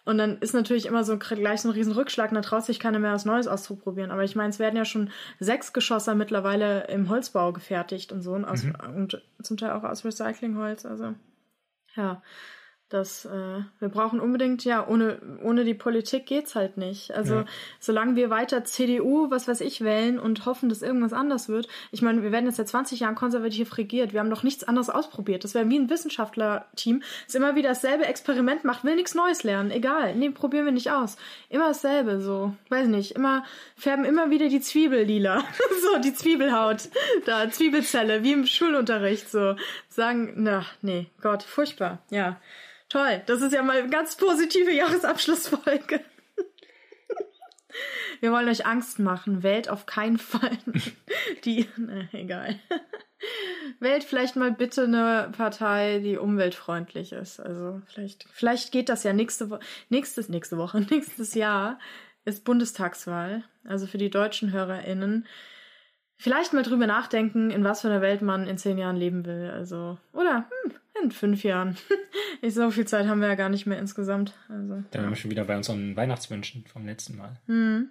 [0.06, 2.80] Und dann ist natürlich immer so gleich so ein riesen Rückschlag, und da traut sich
[2.80, 4.12] keiner mehr was Neues auszuprobieren.
[4.12, 8.34] Aber ich meine, es werden ja schon sechs Geschosser mittlerweile im Holzbau gefertigt und so
[8.34, 8.64] und, aus,
[8.96, 10.86] und zum Teil auch aus Recyclingholz.
[10.86, 11.16] Also
[11.96, 12.22] ja,
[12.90, 17.12] das, äh, wir brauchen unbedingt, ja, ohne, ohne die Politik geht's halt nicht.
[17.16, 17.46] Also, Ja.
[17.80, 21.68] solange wir weiter CDU, was weiß ich, wählen und hoffen, dass irgendwas anders wird.
[21.92, 24.14] Ich meine, wir werden jetzt seit 20 Jahren konservativ regiert.
[24.14, 25.44] Wir haben noch nichts anderes ausprobiert.
[25.44, 29.72] Das wäre wie ein Wissenschaftlerteam, das immer wieder dasselbe Experiment macht, will nichts Neues lernen.
[29.72, 30.16] Egal.
[30.16, 31.18] Nee, probieren wir nicht aus.
[31.50, 32.54] Immer dasselbe, so.
[32.70, 33.14] Weiß nicht.
[33.14, 33.44] Immer,
[33.76, 35.44] färben immer wieder die Zwiebel lila.
[35.82, 36.90] so, die Zwiebelhaut.
[37.26, 39.56] Da, Zwiebelzelle, wie im Schulunterricht, so.
[39.94, 42.02] Sagen, na, nee, Gott, furchtbar.
[42.10, 42.42] Ja.
[42.90, 46.00] Toll, das ist ja mal eine ganz positive Jahresabschlussfolge.
[48.20, 49.44] Wir wollen euch Angst machen.
[49.44, 50.58] Wählt auf keinen Fall
[51.46, 52.60] die, ne, egal.
[53.80, 57.40] Wählt vielleicht mal bitte eine Partei, die umweltfreundlich ist.
[57.40, 61.80] Also vielleicht, vielleicht geht das ja nächste Woche, nächstes, nächste Woche, nächstes Jahr
[62.26, 63.44] ist Bundestagswahl.
[63.64, 65.28] Also für die deutschen HörerInnen.
[66.24, 69.52] Vielleicht mal drüber nachdenken, in was für einer Welt man in zehn Jahren leben will.
[69.54, 70.72] Also, oder hm,
[71.04, 71.78] in fünf Jahren.
[72.42, 74.34] Ich, so viel Zeit haben wir ja gar nicht mehr insgesamt.
[74.50, 77.40] Also, Da wären wir schon wieder bei unseren Weihnachtswünschen vom letzten Mal.
[77.46, 77.90] hm.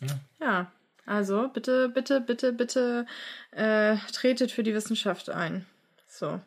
[0.00, 0.20] Ja.
[0.40, 0.72] Ja,
[1.06, 3.06] also bitte, bitte, bitte, bitte
[3.52, 5.64] äh, tretet für die Wissenschaft ein.
[6.06, 6.40] So.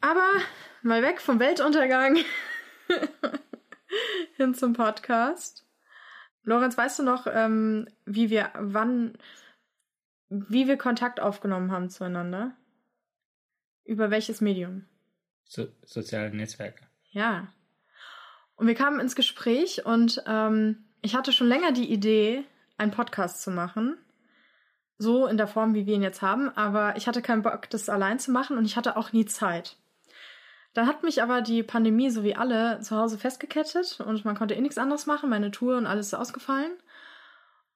[0.00, 0.28] Aber
[0.82, 2.18] mal weg vom Weltuntergang
[4.36, 5.66] hin zum Podcast.
[6.42, 9.16] Lorenz, weißt du noch, ähm, wie wir wann
[10.30, 12.52] wie wir Kontakt aufgenommen haben zueinander.
[13.84, 14.86] Über welches Medium?
[15.44, 16.86] So, soziale Netzwerke.
[17.10, 17.48] Ja.
[18.54, 22.44] Und wir kamen ins Gespräch und ähm, ich hatte schon länger die Idee,
[22.78, 23.98] einen Podcast zu machen.
[24.98, 26.50] So in der Form, wie wir ihn jetzt haben.
[26.50, 29.76] Aber ich hatte keinen Bock, das allein zu machen und ich hatte auch nie Zeit.
[30.74, 34.54] Dann hat mich aber die Pandemie, so wie alle, zu Hause festgekettet und man konnte
[34.54, 35.28] eh nichts anderes machen.
[35.28, 36.72] Meine Tour und alles ist ausgefallen.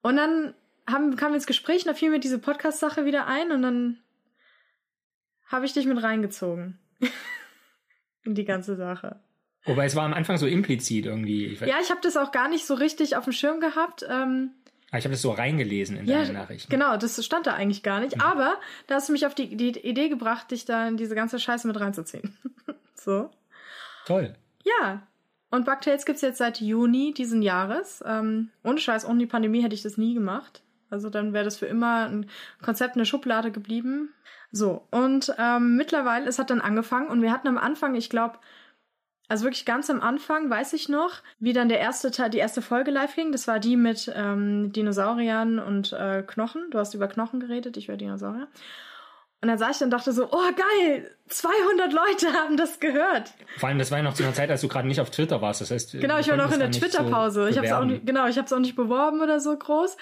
[0.02, 0.54] Und dann
[0.86, 3.98] haben, kamen wir ins Gespräch und da fiel mir diese Podcast-Sache wieder ein und dann
[5.46, 6.78] habe ich dich mit reingezogen.
[8.24, 9.20] in die ganze Sache.
[9.64, 11.46] Wobei es war am Anfang so implizit irgendwie.
[11.46, 14.04] Ich ja, ich habe das auch gar nicht so richtig auf dem Schirm gehabt.
[14.08, 14.50] Ähm,
[14.90, 16.70] ah, ich habe das so reingelesen in ja, deine Nachrichten.
[16.70, 18.16] Genau, das stand da eigentlich gar nicht.
[18.16, 18.22] Mhm.
[18.22, 21.38] Aber da hast du mich auf die, die Idee gebracht, dich da in diese ganze
[21.38, 22.36] Scheiße mit reinzuziehen.
[23.04, 23.30] so.
[24.06, 24.34] Toll.
[24.64, 25.06] Ja.
[25.50, 28.02] Und Bugtails gibt's jetzt seit Juni diesen Jahres.
[28.04, 30.62] Ähm, ohne Scheiß, ohne die Pandemie hätte ich das nie gemacht.
[30.90, 32.28] Also dann wäre das für immer ein
[32.62, 34.12] Konzept in der Schublade geblieben.
[34.50, 38.38] So, und ähm, mittlerweile, es hat dann angefangen und wir hatten am Anfang, ich glaube,
[39.26, 42.62] also wirklich ganz am Anfang weiß ich noch, wie dann der erste Teil, die erste
[42.62, 43.32] Folge live ging.
[43.32, 46.70] Das war die mit ähm, Dinosauriern und äh, Knochen.
[46.70, 48.48] Du hast über Knochen geredet, ich über Dinosaurier.
[49.44, 53.30] Und dann sah ich dann dachte so, oh geil, 200 Leute haben das gehört.
[53.58, 55.42] Vor allem, das war ja noch zu einer Zeit, als du gerade nicht auf Twitter
[55.42, 55.60] warst.
[55.60, 57.42] Das heißt, genau, ich war noch in der Twitter-Pause.
[57.42, 59.98] So ich habe auch nicht, genau, ich habe es auch nicht beworben oder so groß.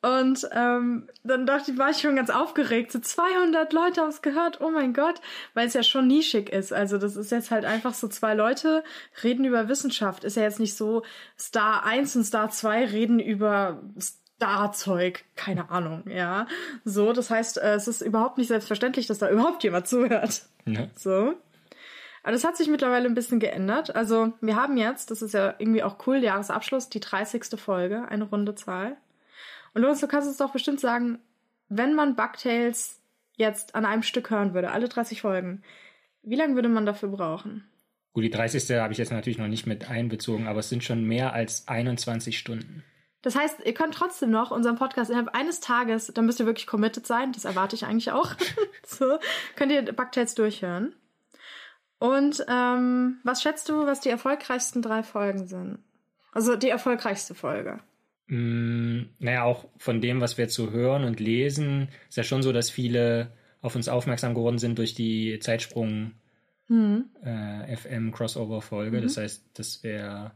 [0.00, 2.92] Und ähm, dann dachte ich, war ich schon ganz aufgeregt.
[2.92, 5.20] So 200 Leute haben es gehört, oh mein Gott,
[5.52, 6.72] weil es ja schon nischig ist.
[6.72, 8.84] Also das ist jetzt halt einfach so zwei Leute
[9.22, 10.24] reden über Wissenschaft.
[10.24, 11.02] Ist ja jetzt nicht so
[11.38, 13.82] Star 1 und Star 2 reden über
[14.42, 16.48] Star-Zeug, keine Ahnung, ja.
[16.84, 20.42] So, das heißt, äh, es ist überhaupt nicht selbstverständlich, dass da überhaupt jemand zuhört.
[20.66, 20.88] Ja.
[20.96, 21.34] So.
[22.24, 23.94] Aber das hat sich mittlerweile ein bisschen geändert.
[23.94, 27.60] Also wir haben jetzt, das ist ja irgendwie auch cool, Jahresabschluss, die 30.
[27.60, 28.96] Folge, eine runde Zahl.
[29.74, 31.20] Und Lorenz, du kannst uns doch bestimmt sagen,
[31.68, 33.00] wenn man Bugtails
[33.36, 35.62] jetzt an einem Stück hören würde, alle 30 Folgen,
[36.22, 37.64] wie lange würde man dafür brauchen?
[38.12, 38.76] Gut, die 30.
[38.76, 42.38] habe ich jetzt natürlich noch nicht mit einbezogen, aber es sind schon mehr als 21
[42.38, 42.84] Stunden.
[43.22, 46.66] Das heißt, ihr könnt trotzdem noch unseren Podcast innerhalb eines Tages, dann müsst ihr wirklich
[46.66, 48.34] committed sein, das erwarte ich eigentlich auch.
[48.84, 49.18] so,
[49.56, 50.94] könnt ihr Bugtails durchhören.
[51.98, 55.78] Und ähm, was schätzt du, was die erfolgreichsten drei Folgen sind?
[56.32, 57.78] Also die erfolgreichste Folge.
[58.26, 62.52] Mm, naja, auch von dem, was wir zu hören und lesen, ist ja schon so,
[62.52, 66.12] dass viele auf uns aufmerksam geworden sind durch die Zeitsprung
[66.66, 67.04] mhm.
[67.22, 68.98] äh, FM Crossover Folge.
[68.98, 69.02] Mhm.
[69.02, 70.32] Das heißt, das wäre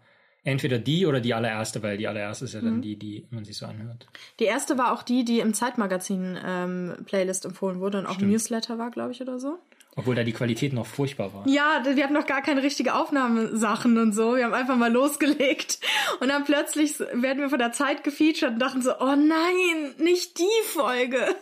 [0.46, 2.82] entweder die oder die allererste, weil die allererste ist ja dann mhm.
[2.82, 4.06] die, die man sich so anhört.
[4.38, 8.30] Die erste war auch die, die im Zeitmagazin ähm, Playlist empfohlen wurde und auch Stimmt.
[8.30, 9.58] Newsletter war, glaube ich, oder so.
[9.96, 11.48] Obwohl da die Qualität noch furchtbar war.
[11.48, 14.36] Ja, wir hatten noch gar keine richtige Aufnahmesachen und so.
[14.36, 15.80] Wir haben einfach mal losgelegt.
[16.20, 20.38] Und dann plötzlich werden wir von der Zeit gefeatured und dachten so, oh nein, nicht
[20.38, 21.34] die Folge.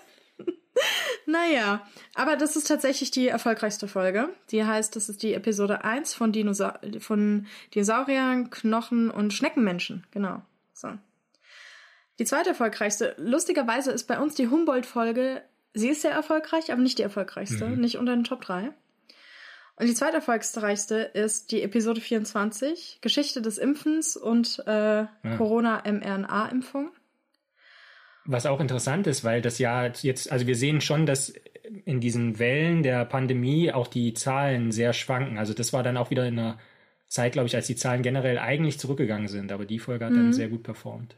[1.26, 4.28] Naja, aber das ist tatsächlich die erfolgreichste Folge.
[4.50, 10.06] Die heißt, das ist die Episode 1 von, Dinosa von Dinosauriern, Knochen und Schneckenmenschen.
[10.10, 10.42] Genau.
[10.72, 10.88] So.
[12.18, 15.42] Die zweite erfolgreichste, lustigerweise ist bei uns die Humboldt-Folge
[15.74, 17.80] Sie ist sehr erfolgreich, aber nicht die erfolgreichste, mhm.
[17.80, 18.72] nicht unter den Top 3.
[19.76, 25.08] Und die zweiterfolgreichste ist die Episode 24, Geschichte des Impfens und äh, ja.
[25.36, 26.92] Corona-mRNA-Impfung.
[28.26, 31.34] Was auch interessant ist, weil das ja jetzt, also wir sehen schon, dass
[31.84, 35.38] in diesen Wellen der Pandemie auch die Zahlen sehr schwanken.
[35.38, 36.58] Also das war dann auch wieder in einer
[37.08, 40.16] Zeit, glaube ich, als die Zahlen generell eigentlich zurückgegangen sind, aber die Folge hat mhm.
[40.16, 41.16] dann sehr gut performt.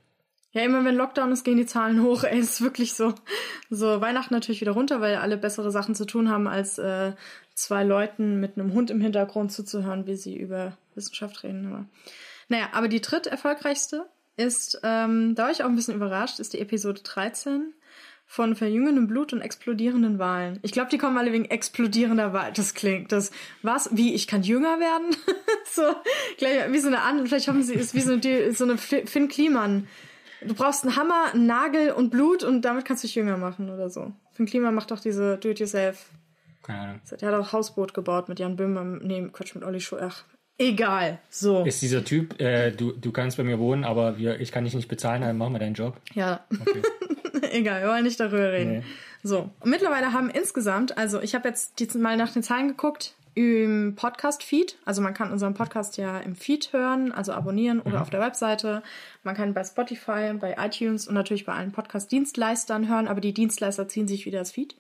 [0.52, 2.24] Ja, immer wenn Lockdown ist, gehen die Zahlen hoch.
[2.24, 3.14] Ey, ist wirklich so.
[3.68, 7.12] So Weihnachten natürlich wieder runter, weil alle bessere Sachen zu tun haben, als äh,
[7.54, 11.66] zwei Leuten mit einem Hund im Hintergrund zuzuhören, wie sie über Wissenschaft reden.
[11.66, 11.86] Aber,
[12.48, 16.52] naja, aber die dritt erfolgreichste ist, ähm, da war ich auch ein bisschen überrascht, ist
[16.52, 17.72] die Episode 13
[18.28, 20.58] von verjüngendem Blut und explodierenden Wahlen.
[20.62, 22.52] Ich glaube, die kommen alle wegen explodierender Wahl.
[22.52, 23.30] Das klingt, das
[23.62, 23.96] was?
[23.96, 25.16] Wie ich kann jünger werden?
[25.70, 25.82] so
[26.36, 27.26] gleich wie so eine andere.
[27.26, 29.86] Vielleicht haben sie ist wie so eine, so eine Finn Kliman
[30.40, 33.70] Du brauchst einen Hammer, einen Nagel und Blut und damit kannst du dich jünger machen
[33.70, 34.12] oder so.
[34.32, 36.10] Finn Klima macht doch diese Do-it-yourself.
[36.62, 37.00] Keine Ahnung.
[37.20, 38.84] Der hat auch Hausboot gebaut mit Jan Böhmer.
[38.84, 39.96] Nee, Quatsch, mit Olli Schuh.
[40.00, 40.24] Ach,
[40.58, 41.18] egal.
[41.30, 41.64] So.
[41.64, 44.74] Ist dieser Typ, äh, du, du kannst bei mir wohnen, aber wir, ich kann dich
[44.74, 45.96] nicht bezahlen, dann machen wir deinen Job.
[46.14, 46.44] Ja.
[46.60, 46.82] Okay.
[47.52, 48.78] egal, wir wollen nicht darüber reden.
[48.78, 48.82] Nee.
[49.22, 49.50] So.
[49.60, 53.94] Und mittlerweile haben insgesamt, also ich habe jetzt die, mal nach den Zahlen geguckt, im
[53.96, 54.78] Podcast-Feed.
[54.86, 58.02] Also man kann unseren Podcast ja im Feed hören, also abonnieren oder mhm.
[58.02, 58.82] auf der Webseite.
[59.24, 63.88] Man kann bei Spotify, bei iTunes und natürlich bei allen Podcast-Dienstleistern hören, aber die Dienstleister
[63.88, 64.74] ziehen sich wieder das Feed.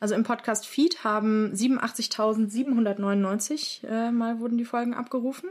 [0.00, 5.50] Also im Podcast-Feed haben 87.799 äh, Mal wurden die Folgen abgerufen.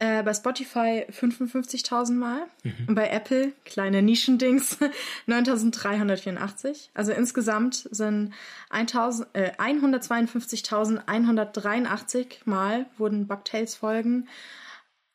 [0.00, 2.46] Äh, bei Spotify 55.000 Mal.
[2.86, 4.78] Und bei Apple, kleine Nischendings,
[5.26, 6.90] 9.384.
[6.94, 8.32] Also insgesamt sind
[8.70, 14.28] 1000 äh, 152.183 Mal wurden Bugtails-Folgen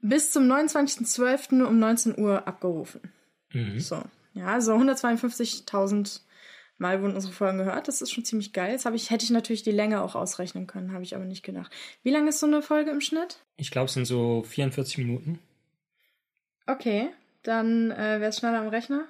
[0.02, 1.64] bis zum 29.12.
[1.64, 3.00] um 19 Uhr abgerufen.
[3.78, 4.02] So.
[4.34, 6.20] Ja, also 152.000
[6.78, 7.88] Mal wurden unsere Folgen gehört.
[7.88, 8.72] Das ist schon ziemlich geil.
[8.72, 11.72] Jetzt ich, hätte ich natürlich die Länge auch ausrechnen können, habe ich aber nicht gedacht.
[12.02, 13.40] Wie lange ist so eine Folge im Schnitt?
[13.58, 15.40] Ich glaube, es sind so 44 Minuten.
[16.66, 17.10] Okay,
[17.44, 19.06] dann äh, wer ist schneller am Rechner?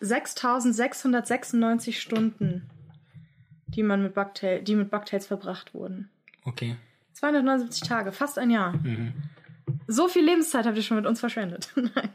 [0.00, 2.68] 6696 Stunden,
[3.66, 6.10] die man mit Bugtail, die mit Bugtails verbracht wurden.
[6.44, 6.76] Okay.
[7.12, 8.72] 279 Tage, fast ein Jahr.
[8.72, 9.12] Mhm.
[9.86, 11.68] So viel Lebenszeit habt ihr schon mit uns verschwendet.
[11.76, 12.10] Nein.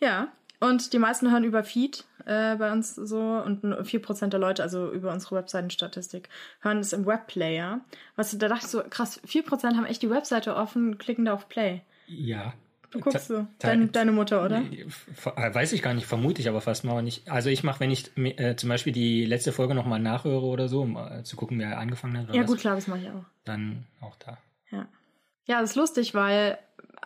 [0.00, 4.38] Ja, und die meisten hören über Feed äh, bei uns so und nur 4% der
[4.40, 6.28] Leute, also über unsere Webseitenstatistik,
[6.60, 7.80] hören es im Webplayer.
[8.16, 11.48] Was da dachte ich so, krass, 4% haben echt die Webseite offen klicken da auf
[11.48, 11.82] Play.
[12.06, 12.52] Ja.
[12.90, 13.46] Du guckst so.
[13.58, 14.62] Ta- Dein, deine Mutter, oder?
[15.24, 17.30] Weiß ich gar nicht, vermute ich aber fast mal nicht.
[17.30, 20.80] Also ich mache, wenn ich äh, zum Beispiel die letzte Folge nochmal nachhöre oder so,
[20.82, 23.10] um äh, zu gucken, wer angefangen hat oder Ja, was, gut, klar, das mache ich
[23.10, 23.24] auch.
[23.44, 24.38] dann auch da.
[24.70, 24.86] Ja.
[25.44, 26.56] Ja, das ist lustig, weil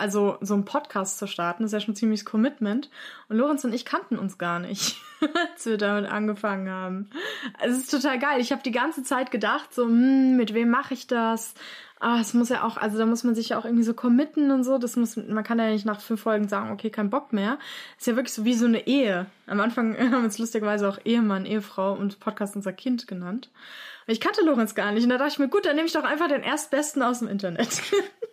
[0.02, 2.90] also so einen Podcast zu starten, ist ja schon ziemliches Commitment.
[3.28, 4.96] Und Lorenz und ich kannten uns gar nicht,
[5.52, 7.08] als wir damit angefangen haben.
[7.60, 8.40] Also es ist total geil.
[8.40, 11.54] Ich habe die ganze Zeit gedacht, so, hm, mit wem mache ich das?
[12.00, 14.50] Ah, es muss ja auch, also da muss man sich ja auch irgendwie so committen
[14.50, 14.76] und so.
[14.76, 17.60] Das muss, man kann ja nicht nach fünf Folgen sagen, okay, kein Bock mehr.
[17.96, 19.26] Ist ja wirklich so wie so eine Ehe.
[19.46, 23.50] Am Anfang haben wir uns lustigerweise auch Ehemann, Ehefrau und Podcast unser Kind genannt.
[24.08, 25.04] Und ich kannte Lorenz gar nicht.
[25.04, 27.28] Und da dachte ich mir, gut, dann nehme ich doch einfach den Erstbesten aus dem
[27.28, 27.82] Internet.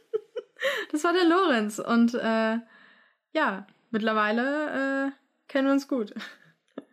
[0.92, 1.80] Das war der Lorenz.
[1.80, 2.58] Und äh,
[3.34, 5.12] ja, mittlerweile äh,
[5.48, 6.14] kennen wir uns gut.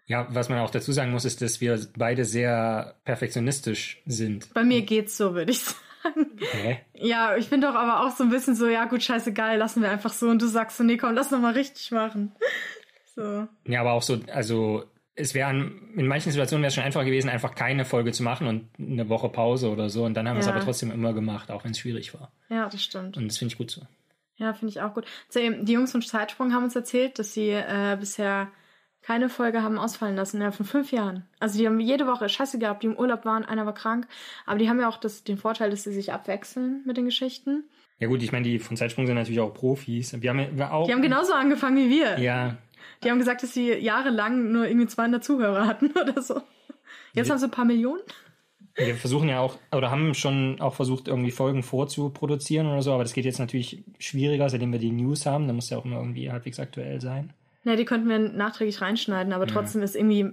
[0.09, 4.55] Ja, was man auch dazu sagen muss, ist, dass wir beide sehr perfektionistisch sind.
[4.55, 5.59] Bei mir geht's so, würde ich
[6.05, 6.39] sagen.
[6.39, 6.79] Hä?
[6.95, 9.91] Ja, ich bin doch aber auch so ein bisschen so, ja gut, scheißegal, lassen wir
[9.91, 10.29] einfach so.
[10.29, 12.33] Und du sagst so, nee, komm, lass noch mal richtig machen.
[13.17, 13.49] So.
[13.65, 14.85] Ja, aber auch so, also
[15.17, 18.47] es wäre in manchen Situationen wäre es schon einfacher gewesen, einfach keine Folge zu machen
[18.47, 20.05] und eine Woche Pause oder so.
[20.05, 20.53] Und dann haben wir es Ja.
[20.53, 22.31] aber trotzdem immer gemacht, auch wenn es schwierig war.
[22.51, 23.17] Ja, das stimmt.
[23.17, 23.83] Und das finde ich gut so.
[24.37, 25.07] Ja, finde ich auch gut.
[25.35, 28.49] Die Jungs von Zeitsprung haben uns erzählt, dass sie äh, bisher
[29.01, 31.25] keine Folge haben ausfallen lassen, ja, von fünf Jahren.
[31.39, 34.07] Also die haben jede Woche Scheiße gehabt, die im Urlaub waren, einer war krank.
[34.45, 37.65] Aber die haben ja auch das, den Vorteil, dass sie sich abwechseln mit den Geschichten.
[37.99, 40.21] Ja gut, ich meine, die von Zeitsprung sind natürlich auch Profis.
[40.21, 40.87] Wir haben ja auch.
[40.87, 42.19] Die haben genauso angefangen wie wir.
[42.19, 42.59] ja,
[43.07, 46.43] Die haben gesagt, dass sie jahrelang nur irgendwie 200 Zuhörer hatten oder so.
[47.15, 47.33] Jetzt Ja.
[47.35, 48.03] haben sie ein paar Millionen.
[48.77, 53.05] wir versuchen ja auch, oder haben schon auch versucht, irgendwie Folgen vorzuproduzieren oder so, aber
[53.05, 55.47] das geht jetzt natürlich schwieriger, seitdem wir die News haben.
[55.47, 57.33] Da muss ja auch immer irgendwie halbwegs aktuell sein.
[57.65, 60.31] Ja, die könnten wir nachträglich reinschneiden, aber trotzdem ist irgendwie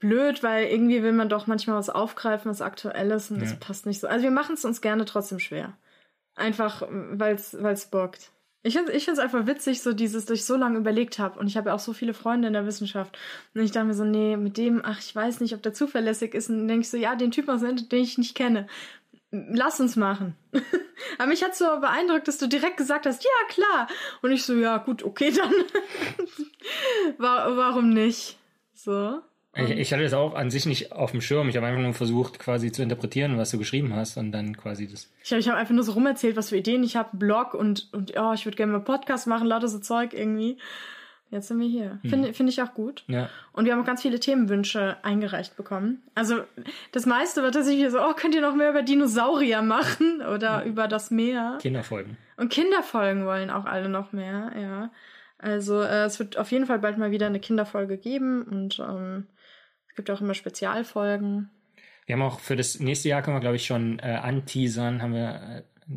[0.00, 3.56] blöd, weil irgendwie will man doch manchmal was aufgreifen, was aktuell ist und das Ja.
[3.60, 4.08] passt nicht so.
[4.08, 5.76] Also wir machen es uns gerne trotzdem schwer.
[6.34, 8.31] Einfach, weil es bockt.
[8.64, 11.38] Ich finde ich find's einfach witzig, so dieses, dass ich so lange überlegt habe.
[11.38, 13.18] Und ich habe ja auch so viele Freunde in der Wissenschaft.
[13.54, 16.34] Und ich dachte mir so, nee, mit dem, ach, ich weiß nicht, ob der zuverlässig
[16.34, 16.48] ist.
[16.48, 18.68] Und dann denke ich so, ja, den Typen aus dem den ich nicht kenne.
[19.32, 20.36] Lass uns machen.
[21.18, 23.88] Aber mich hat so beeindruckt, dass du direkt gesagt hast, ja, klar.
[24.20, 25.50] Und ich so, ja, gut, okay, dann.
[27.18, 28.38] Wa- Warum nicht?
[28.74, 29.22] So.
[29.54, 31.48] Ich, ich hatte das auch an sich nicht auf dem Schirm.
[31.48, 34.88] Ich habe einfach nur versucht, quasi zu interpretieren, was du geschrieben hast und dann quasi
[34.88, 35.10] das.
[35.22, 37.92] Ich habe ich hab einfach nur so rumerzählt, was für Ideen ich habe, Blog und,
[37.92, 40.56] und ja, ich würde gerne mal Podcast machen, lauter so Zeug irgendwie.
[41.30, 41.98] Jetzt sind wir hier.
[42.02, 43.04] Finde finde ich auch gut.
[43.06, 43.30] Ja.
[43.52, 46.02] Und wir haben auch ganz viele Themenwünsche eingereicht bekommen.
[46.14, 46.42] Also
[46.92, 50.88] das meiste war tatsächlich so, oh, könnt ihr noch mehr über Dinosaurier machen oder über
[50.88, 51.58] das Meer?
[51.60, 52.18] Kinderfolgen.
[52.36, 54.90] Und Kinderfolgen wollen auch alle noch mehr, ja.
[55.38, 59.26] Also äh, es wird auf jeden Fall bald mal wieder eine Kinderfolge geben und ähm,
[59.92, 61.50] es gibt auch immer Spezialfolgen.
[62.06, 65.12] Wir haben auch für das nächste Jahr können wir, glaube ich, schon äh, anteasern, haben
[65.12, 65.92] wir äh,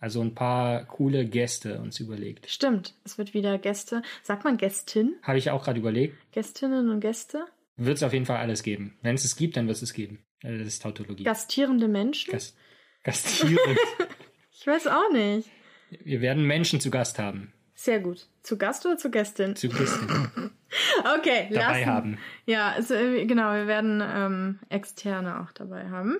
[0.00, 2.50] also ein paar coole Gäste uns überlegt.
[2.50, 4.02] Stimmt, es wird wieder Gäste.
[4.22, 5.16] Sagt man Gästin?
[5.22, 6.16] Habe ich auch gerade überlegt.
[6.32, 7.44] Gästinnen und Gäste?
[7.76, 8.96] Wird es auf jeden Fall alles geben.
[9.02, 10.24] Wenn es es gibt, dann wird es es geben.
[10.42, 11.24] Äh, Das ist Tautologie.
[11.24, 12.32] Gastierende Menschen?
[12.32, 12.56] Gast
[13.04, 13.60] Gastierend.
[14.58, 15.48] Ich weiß auch nicht.
[16.02, 17.52] wir werden Menschen zu Gast haben.
[17.74, 18.26] Sehr gut.
[18.42, 19.54] Zu Gast oder zu Gästin?
[19.54, 20.50] Zu Gästen
[21.18, 21.86] Okay, dabei lassen.
[21.86, 22.18] haben.
[22.44, 26.18] Ja, also, äh, genau, wir werden ähm, Externe auch dabei haben,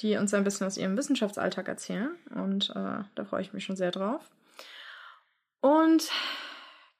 [0.00, 2.10] die uns ein bisschen aus ihrem Wissenschaftsalltag erzählen.
[2.34, 4.30] Und äh, da freue ich mich schon sehr drauf.
[5.60, 6.10] Und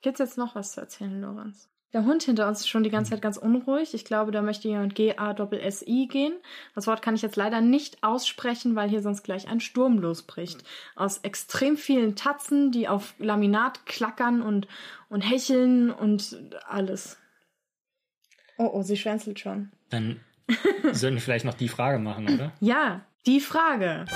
[0.03, 1.69] gibt's jetzt noch was zu erzählen, Lorenz?
[1.93, 3.95] Der Hund hinter uns ist schon die ganze Zeit ganz unruhig.
[3.95, 6.35] Ich glaube, da möchte jemand G-A-S-S-I gehen.
[6.75, 10.65] Das Wort kann ich jetzt leider nicht aussprechen, weil hier sonst gleich ein Sturm losbricht.
[10.97, 14.67] Aus extrem vielen Tatzen, die auf Laminat klackern und,
[15.09, 16.37] und hecheln und
[16.69, 17.19] alles.
[18.59, 19.71] Oh, oh, sie schwänzelt schon.
[19.91, 20.21] Dann
[20.93, 22.53] sollten wir vielleicht noch die Frage machen, oder?
[22.61, 24.07] Ja, die Frage.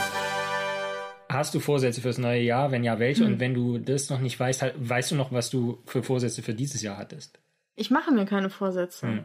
[1.28, 2.72] hast du Vorsätze fürs neue Jahr?
[2.72, 3.24] Wenn ja, welche?
[3.24, 3.34] Hm.
[3.34, 6.42] Und wenn du das noch nicht weißt, halt, weißt du noch, was du für Vorsätze
[6.42, 7.38] für dieses Jahr hattest?
[7.80, 9.06] Ich mache mir keine Vorsätze.
[9.06, 9.24] Hm.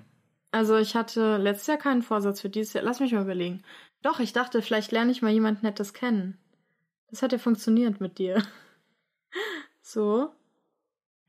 [0.49, 2.85] Also ich hatte letztes Jahr keinen Vorsatz für dieses Jahr.
[2.85, 3.63] Lass mich mal überlegen.
[4.01, 6.37] Doch, ich dachte, vielleicht lerne ich mal jemand Nettes kennen.
[7.09, 8.41] Das hat ja funktioniert mit dir.
[9.81, 10.31] So.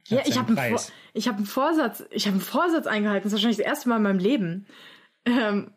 [0.07, 3.25] Ja, ich habe einen, Vor ich hab einen Vorsatz, ich habe einen Vorsatz eingehalten.
[3.25, 4.67] Das ist wahrscheinlich das erste Mal in meinem Leben.
[5.29, 5.73] Ähm,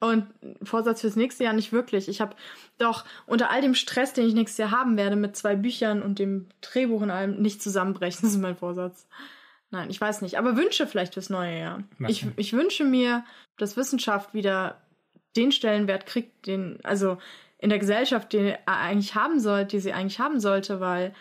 [0.00, 0.26] und
[0.64, 2.08] Vorsatz fürs nächste Jahr nicht wirklich.
[2.08, 2.34] Ich habe
[2.78, 6.18] doch unter all dem Stress, den ich nächstes Jahr haben werde, mit zwei Büchern und
[6.18, 8.20] dem Drehbuch und allem, nicht zusammenbrechen.
[8.22, 9.06] Das ist mein Vorsatz.
[9.72, 10.38] Nein, ich weiß nicht.
[10.38, 11.82] Aber Wünsche vielleicht fürs neue Jahr.
[12.06, 13.24] Ich, ich wünsche mir,
[13.56, 14.80] dass Wissenschaft wieder
[15.34, 17.16] den Stellenwert kriegt, den, also
[17.58, 21.14] in der Gesellschaft, den eigentlich haben sollte, die sie eigentlich haben sollte, weil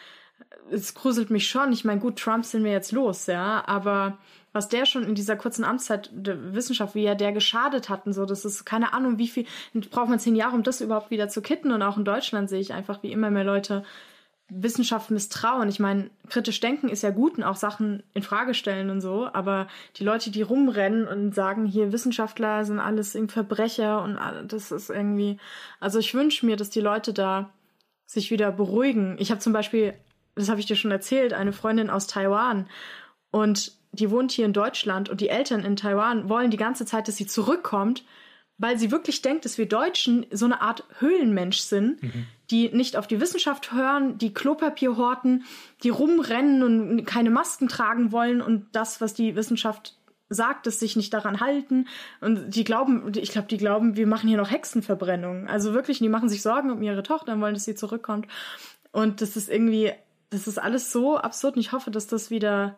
[0.70, 1.72] es gruselt mich schon.
[1.72, 4.18] Ich meine, gut, Trump sind wir jetzt los, ja, aber
[4.52, 8.12] was der schon in dieser kurzen Amtszeit der Wissenschaft, wie er der geschadet hat und
[8.12, 9.46] so, das ist keine Ahnung, wie viel,
[9.92, 11.72] braucht man zehn Jahre, um das überhaupt wieder zu kitten.
[11.72, 13.86] Und auch in Deutschland sehe ich einfach, wie immer mehr Leute
[14.54, 15.70] Wissenschaft misstrauen.
[15.70, 19.30] Ich meine, kritisch denken ist ja gut und auch Sachen in Frage stellen und so,
[19.32, 24.20] aber die Leute, die rumrennen und sagen, hier Wissenschaftler sind alles irgendwie Verbrecher und
[24.52, 25.38] das ist irgendwie,
[25.80, 27.50] also ich wünsche mir, dass die Leute da
[28.06, 29.16] sich wieder beruhigen.
[29.20, 29.94] Ich habe zum Beispiel,
[30.36, 32.68] das habe ich dir schon erzählt, eine Freundin aus Taiwan
[33.32, 37.08] und die wohnt hier in Deutschland und die Eltern in Taiwan wollen die ganze Zeit,
[37.08, 38.04] dass sie zurückkommt,
[38.62, 42.00] weil sie wirklich denkt, dass wir Deutschen so eine Art Höhlenmensch sind,
[42.52, 45.46] die nicht auf die Wissenschaft hören, die Klopapier horten,
[45.82, 49.98] die rumrennen und keine Masken tragen wollen und das, was die Wissenschaft
[50.30, 51.88] sagt, dass sich nicht daran halten.
[52.22, 55.48] Und die glauben, ich glaube, die glauben, wir machen hier noch Hexenverbrennung.
[55.48, 58.28] Also wirklich, die machen sich Sorgen um ihre Tochter und wollen, dass sie zurückkommt.
[58.92, 59.92] Und das ist irgendwie,
[60.30, 61.56] das ist alles so absurd.
[61.56, 62.78] Und ich hoffe, dass das wieder,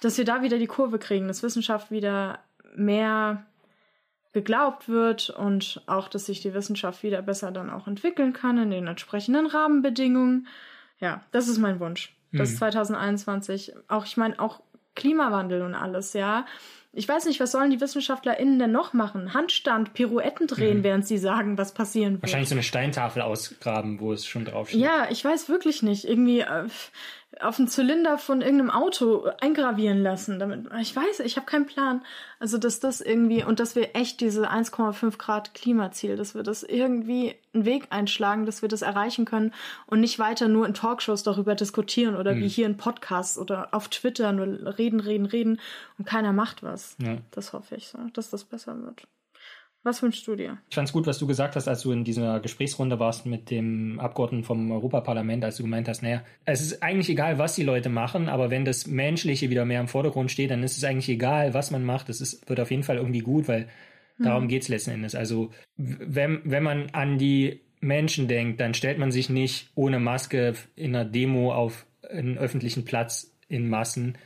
[0.00, 2.38] dass wir da wieder die Kurve kriegen, dass Wissenschaft wieder
[2.76, 3.44] mehr
[4.32, 8.70] geglaubt wird und auch, dass sich die Wissenschaft wieder besser dann auch entwickeln kann in
[8.70, 10.46] den entsprechenden Rahmenbedingungen.
[10.98, 12.14] Ja, das ist mein Wunsch.
[12.32, 12.56] Das Mhm.
[12.56, 14.60] 2021, auch ich meine auch
[14.94, 16.46] Klimawandel und alles, ja.
[16.92, 19.32] Ich weiß nicht, was sollen die WissenschaftlerInnen denn noch machen?
[19.32, 20.82] Handstand, Pirouetten drehen, Mhm.
[20.84, 22.22] während sie sagen, was passieren wird.
[22.24, 24.80] Wahrscheinlich so eine Steintafel ausgraben, wo es schon draufsteht.
[24.80, 26.04] Ja, ich weiß wirklich nicht.
[26.04, 26.64] Irgendwie äh,
[27.38, 30.40] auf einen Zylinder von irgendeinem Auto eingravieren lassen.
[30.40, 32.02] Damit, ich weiß, ich habe keinen Plan.
[32.40, 36.64] Also, dass das irgendwie und dass wir echt diese 1,5 Grad Klimaziel, dass wir das
[36.64, 39.52] irgendwie einen Weg einschlagen, dass wir das erreichen können
[39.86, 43.88] und nicht weiter nur in Talkshows darüber diskutieren oder wie hier in Podcasts oder auf
[43.88, 45.60] Twitter nur reden, reden, reden
[45.98, 46.96] und keiner macht was.
[46.98, 47.18] Ja.
[47.30, 49.06] Das hoffe ich so, dass das besser wird.
[49.82, 50.58] Was wünschst du dir?
[50.68, 53.98] Ich fand's gut, was du gesagt hast, als du in dieser Gesprächsrunde warst mit dem
[53.98, 57.88] Abgeordneten vom Europaparlament, als du gemeint hast, naja, es ist eigentlich egal, was die Leute
[57.88, 61.54] machen, aber wenn das Menschliche wieder mehr im Vordergrund steht, dann ist es eigentlich egal,
[61.54, 62.10] was man macht.
[62.10, 63.68] Es ist, wird auf jeden Fall irgendwie gut, weil
[64.18, 65.14] darum geht's letzten Endes.
[65.14, 70.54] Also wenn, wenn man an die Menschen denkt, dann stellt man sich nicht ohne Maske
[70.76, 74.18] in einer Demo auf einen öffentlichen Platz in Massen,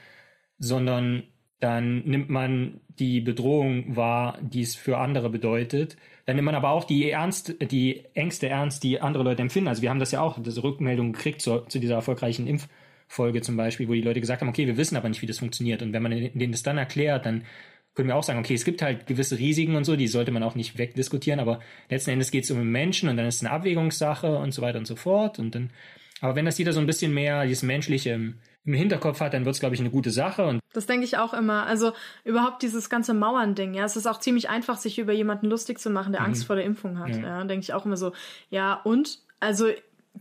[0.59, 1.23] sondern
[1.61, 5.97] dann nimmt man die Bedrohung wahr, die es für andere bedeutet.
[6.27, 9.69] Dann nimmt man aber auch die, ernst, die Ängste ernst, die andere Leute empfinden.
[9.69, 13.57] Also wir haben das ja auch, diese Rückmeldung gekriegt zu, zu dieser erfolgreichen Impffolge zum
[13.57, 15.83] Beispiel, wo die Leute gesagt haben, okay, wir wissen aber nicht, wie das funktioniert.
[15.83, 17.45] Und wenn man denen das dann erklärt, dann
[17.95, 20.43] können wir auch sagen, okay, es gibt halt gewisse Risiken und so, die sollte man
[20.43, 23.53] auch nicht wegdiskutieren, aber letzten Endes geht es um Menschen und dann ist es eine
[23.53, 25.39] Abwägungssache und so weiter und so fort.
[25.39, 25.71] Und dann,
[26.21, 29.45] aber wenn das jeder so ein bisschen mehr dieses Menschliche im, im Hinterkopf hat, dann
[29.45, 30.45] wird es, glaube ich, eine gute Sache.
[30.47, 31.67] Und Das denke ich auch immer.
[31.67, 31.93] Also
[32.25, 33.85] überhaupt dieses ganze Mauern-Ding, ja.
[33.85, 36.65] Es ist auch ziemlich einfach, sich über jemanden lustig zu machen, der Angst vor der
[36.65, 37.11] Impfung hat.
[37.11, 37.23] Ja.
[37.41, 38.13] Ja, denke ich auch immer so.
[38.51, 39.19] Ja, und?
[39.41, 39.67] Also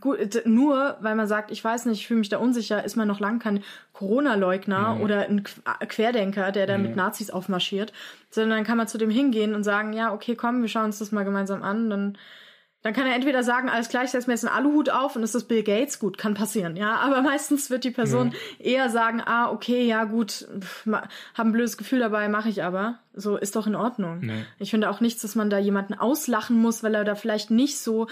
[0.00, 3.06] gut, nur weil man sagt, ich weiß nicht, ich fühle mich da unsicher, ist man
[3.08, 5.02] noch lang kein Corona-Leugner Ja.
[5.02, 7.92] oder ein Qu- Querdenker, der da mit Nazis aufmarschiert,
[8.30, 10.98] sondern dann kann man zu dem hingehen und sagen, ja, okay, komm, wir schauen uns
[10.98, 12.18] das mal gemeinsam an, dann
[12.84, 15.22] dann kann er entweder sagen, alles gleich, ich setze mir jetzt einen Aluhut auf und
[15.22, 16.96] ist das Bill Gates, gut, kann passieren, ja.
[16.96, 21.52] Aber meistens wird die Person eher sagen, ah, okay, ja, gut, pff, ma- hab ein
[21.52, 22.98] blödes Gefühl dabei, mache ich aber.
[23.14, 24.22] So, ist doch in Ordnung.
[24.22, 24.34] Ja.
[24.58, 27.78] Ich finde auch nichts, dass man da jemanden auslachen muss, weil er da vielleicht nicht
[27.78, 28.06] so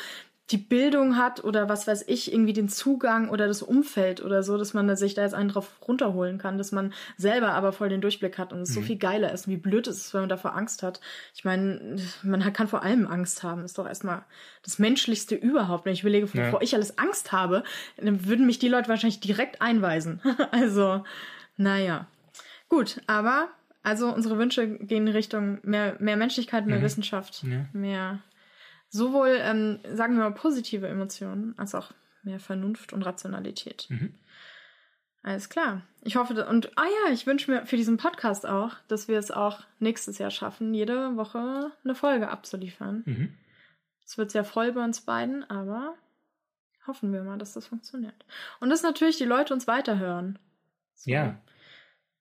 [0.50, 4.58] die Bildung hat oder was weiß ich, irgendwie den Zugang oder das Umfeld oder so,
[4.58, 8.00] dass man sich da jetzt einen drauf runterholen kann, dass man selber aber voll den
[8.00, 10.28] Durchblick hat und es so viel geiler ist und wie blöd es ist, wenn man
[10.28, 11.00] davor Angst hat.
[11.34, 14.24] Ich meine, man kann vor allem Angst haben, ist doch erstmal
[14.62, 15.86] das Menschlichste überhaupt.
[15.86, 16.46] Wenn ich überlege, Ja.
[16.46, 17.62] wovor ich alles Angst habe,
[17.96, 20.20] dann würden mich die Leute wahrscheinlich direkt einweisen.
[20.50, 21.04] also,
[21.56, 22.06] naja.
[22.68, 23.48] Gut, aber
[23.82, 27.66] also unsere Wünsche gehen in Richtung mehr, mehr Menschlichkeit, mehr Wissenschaft, Ja.
[27.72, 28.18] mehr
[28.92, 33.86] sowohl, ähm, sagen wir mal, positive Emotionen, als auch mehr Vernunft und Rationalität.
[33.88, 34.14] Mhm.
[35.24, 35.82] Alles klar.
[36.02, 39.30] Ich hoffe, und ah ja, ich wünsche mir für diesen Podcast auch, dass wir es
[39.30, 43.02] auch nächstes Jahr schaffen, jede Woche eine Folge abzuliefern.
[43.04, 43.34] Mhm.
[44.04, 45.96] Es wird sehr voll bei uns beiden, aber
[46.86, 48.24] Hoffen wir mal, dass das funktioniert.
[48.60, 50.38] Und dass natürlich die Leute uns weiterhören.
[50.94, 51.10] So.
[51.10, 51.40] Ja.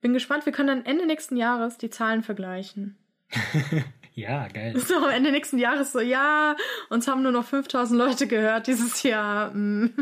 [0.02, 2.98] Bin gespannt, wir können dann Ende nächsten Jahres die Zahlen vergleichen.
[4.14, 4.78] ja, geil.
[4.78, 6.56] So am Ende nächsten Jahres so, ja,
[6.90, 9.52] uns haben nur noch 5000 Leute gehört dieses Jahr.
[9.54, 9.94] mm.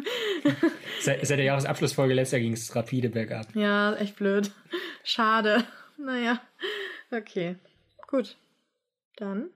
[0.99, 3.55] Seit, seit der Jahresabschlussfolge letztes Jahr ging es rapide bergab.
[3.55, 4.51] ja, echt blöd.
[5.03, 5.63] Schade.
[5.97, 6.41] Naja,
[7.11, 7.55] okay.
[8.07, 8.37] Gut.
[9.17, 9.49] Dann.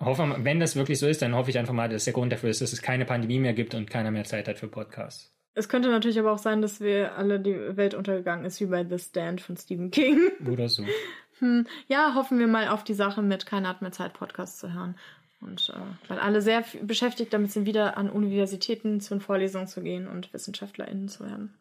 [0.00, 2.50] Hoffe, wenn das wirklich so ist, dann hoffe ich einfach mal, dass der Grund dafür
[2.50, 5.32] ist, dass es keine Pandemie mehr gibt und keiner mehr Zeit hat für Podcasts.
[5.54, 8.84] Es könnte natürlich aber auch sein, dass wir alle die Welt untergegangen ist, wie bei
[8.84, 10.18] The Stand von Stephen King.
[10.50, 10.84] Oder so.
[11.42, 14.72] Hm, ja, hoffen wir mal auf die Sache mit Keiner hat mehr Zeit, Podcasts zu
[14.72, 14.94] hören.
[15.40, 19.82] Und äh, weil alle sehr beschäftigt damit sind, wieder an Universitäten zu den Vorlesungen zu
[19.82, 21.52] gehen und WissenschaftlerInnen zu werden.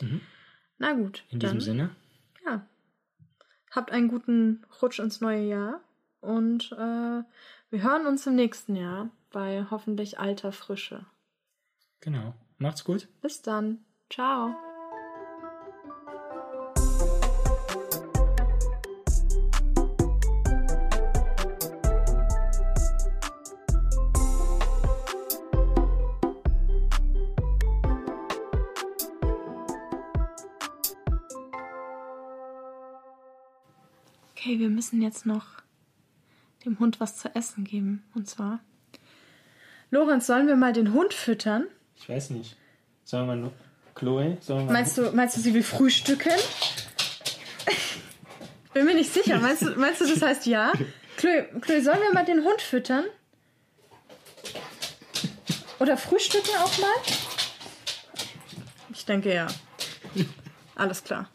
[0.00, 0.22] Mhm.
[0.78, 1.22] Na gut.
[1.30, 1.90] In dann, diesem Sinne.
[2.46, 2.66] Ja.
[3.70, 5.80] Habt einen guten Rutsch ins neue Jahr.
[6.20, 7.22] Und äh,
[7.70, 11.04] wir hören uns im nächsten Jahr bei hoffentlich alter Frische.
[12.00, 12.32] Genau.
[12.56, 13.06] Macht's gut.
[13.20, 13.84] Bis dann.
[14.08, 14.56] Ciao.
[34.66, 35.46] Wir müssen jetzt noch
[36.64, 38.02] dem Hund was zu essen geben.
[38.16, 38.58] Und zwar.
[39.92, 41.68] Lorenz, sollen wir mal den Hund füttern?
[41.94, 42.56] Ich weiß nicht.
[43.04, 43.52] Sollen wir mal.
[43.94, 44.38] Chloe?
[44.40, 46.32] Sollen wir mal Meinst du, meinst du, sie will frühstücken?
[48.74, 49.38] Bin mir nicht sicher.
[49.38, 50.72] Meinst du, meinst du das heißt ja?
[51.16, 53.04] Chloe, Chloe, sollen wir mal den Hund füttern?
[55.78, 56.94] Oder frühstücken auch mal?
[58.92, 59.46] Ich denke ja.
[60.74, 61.30] Alles klar.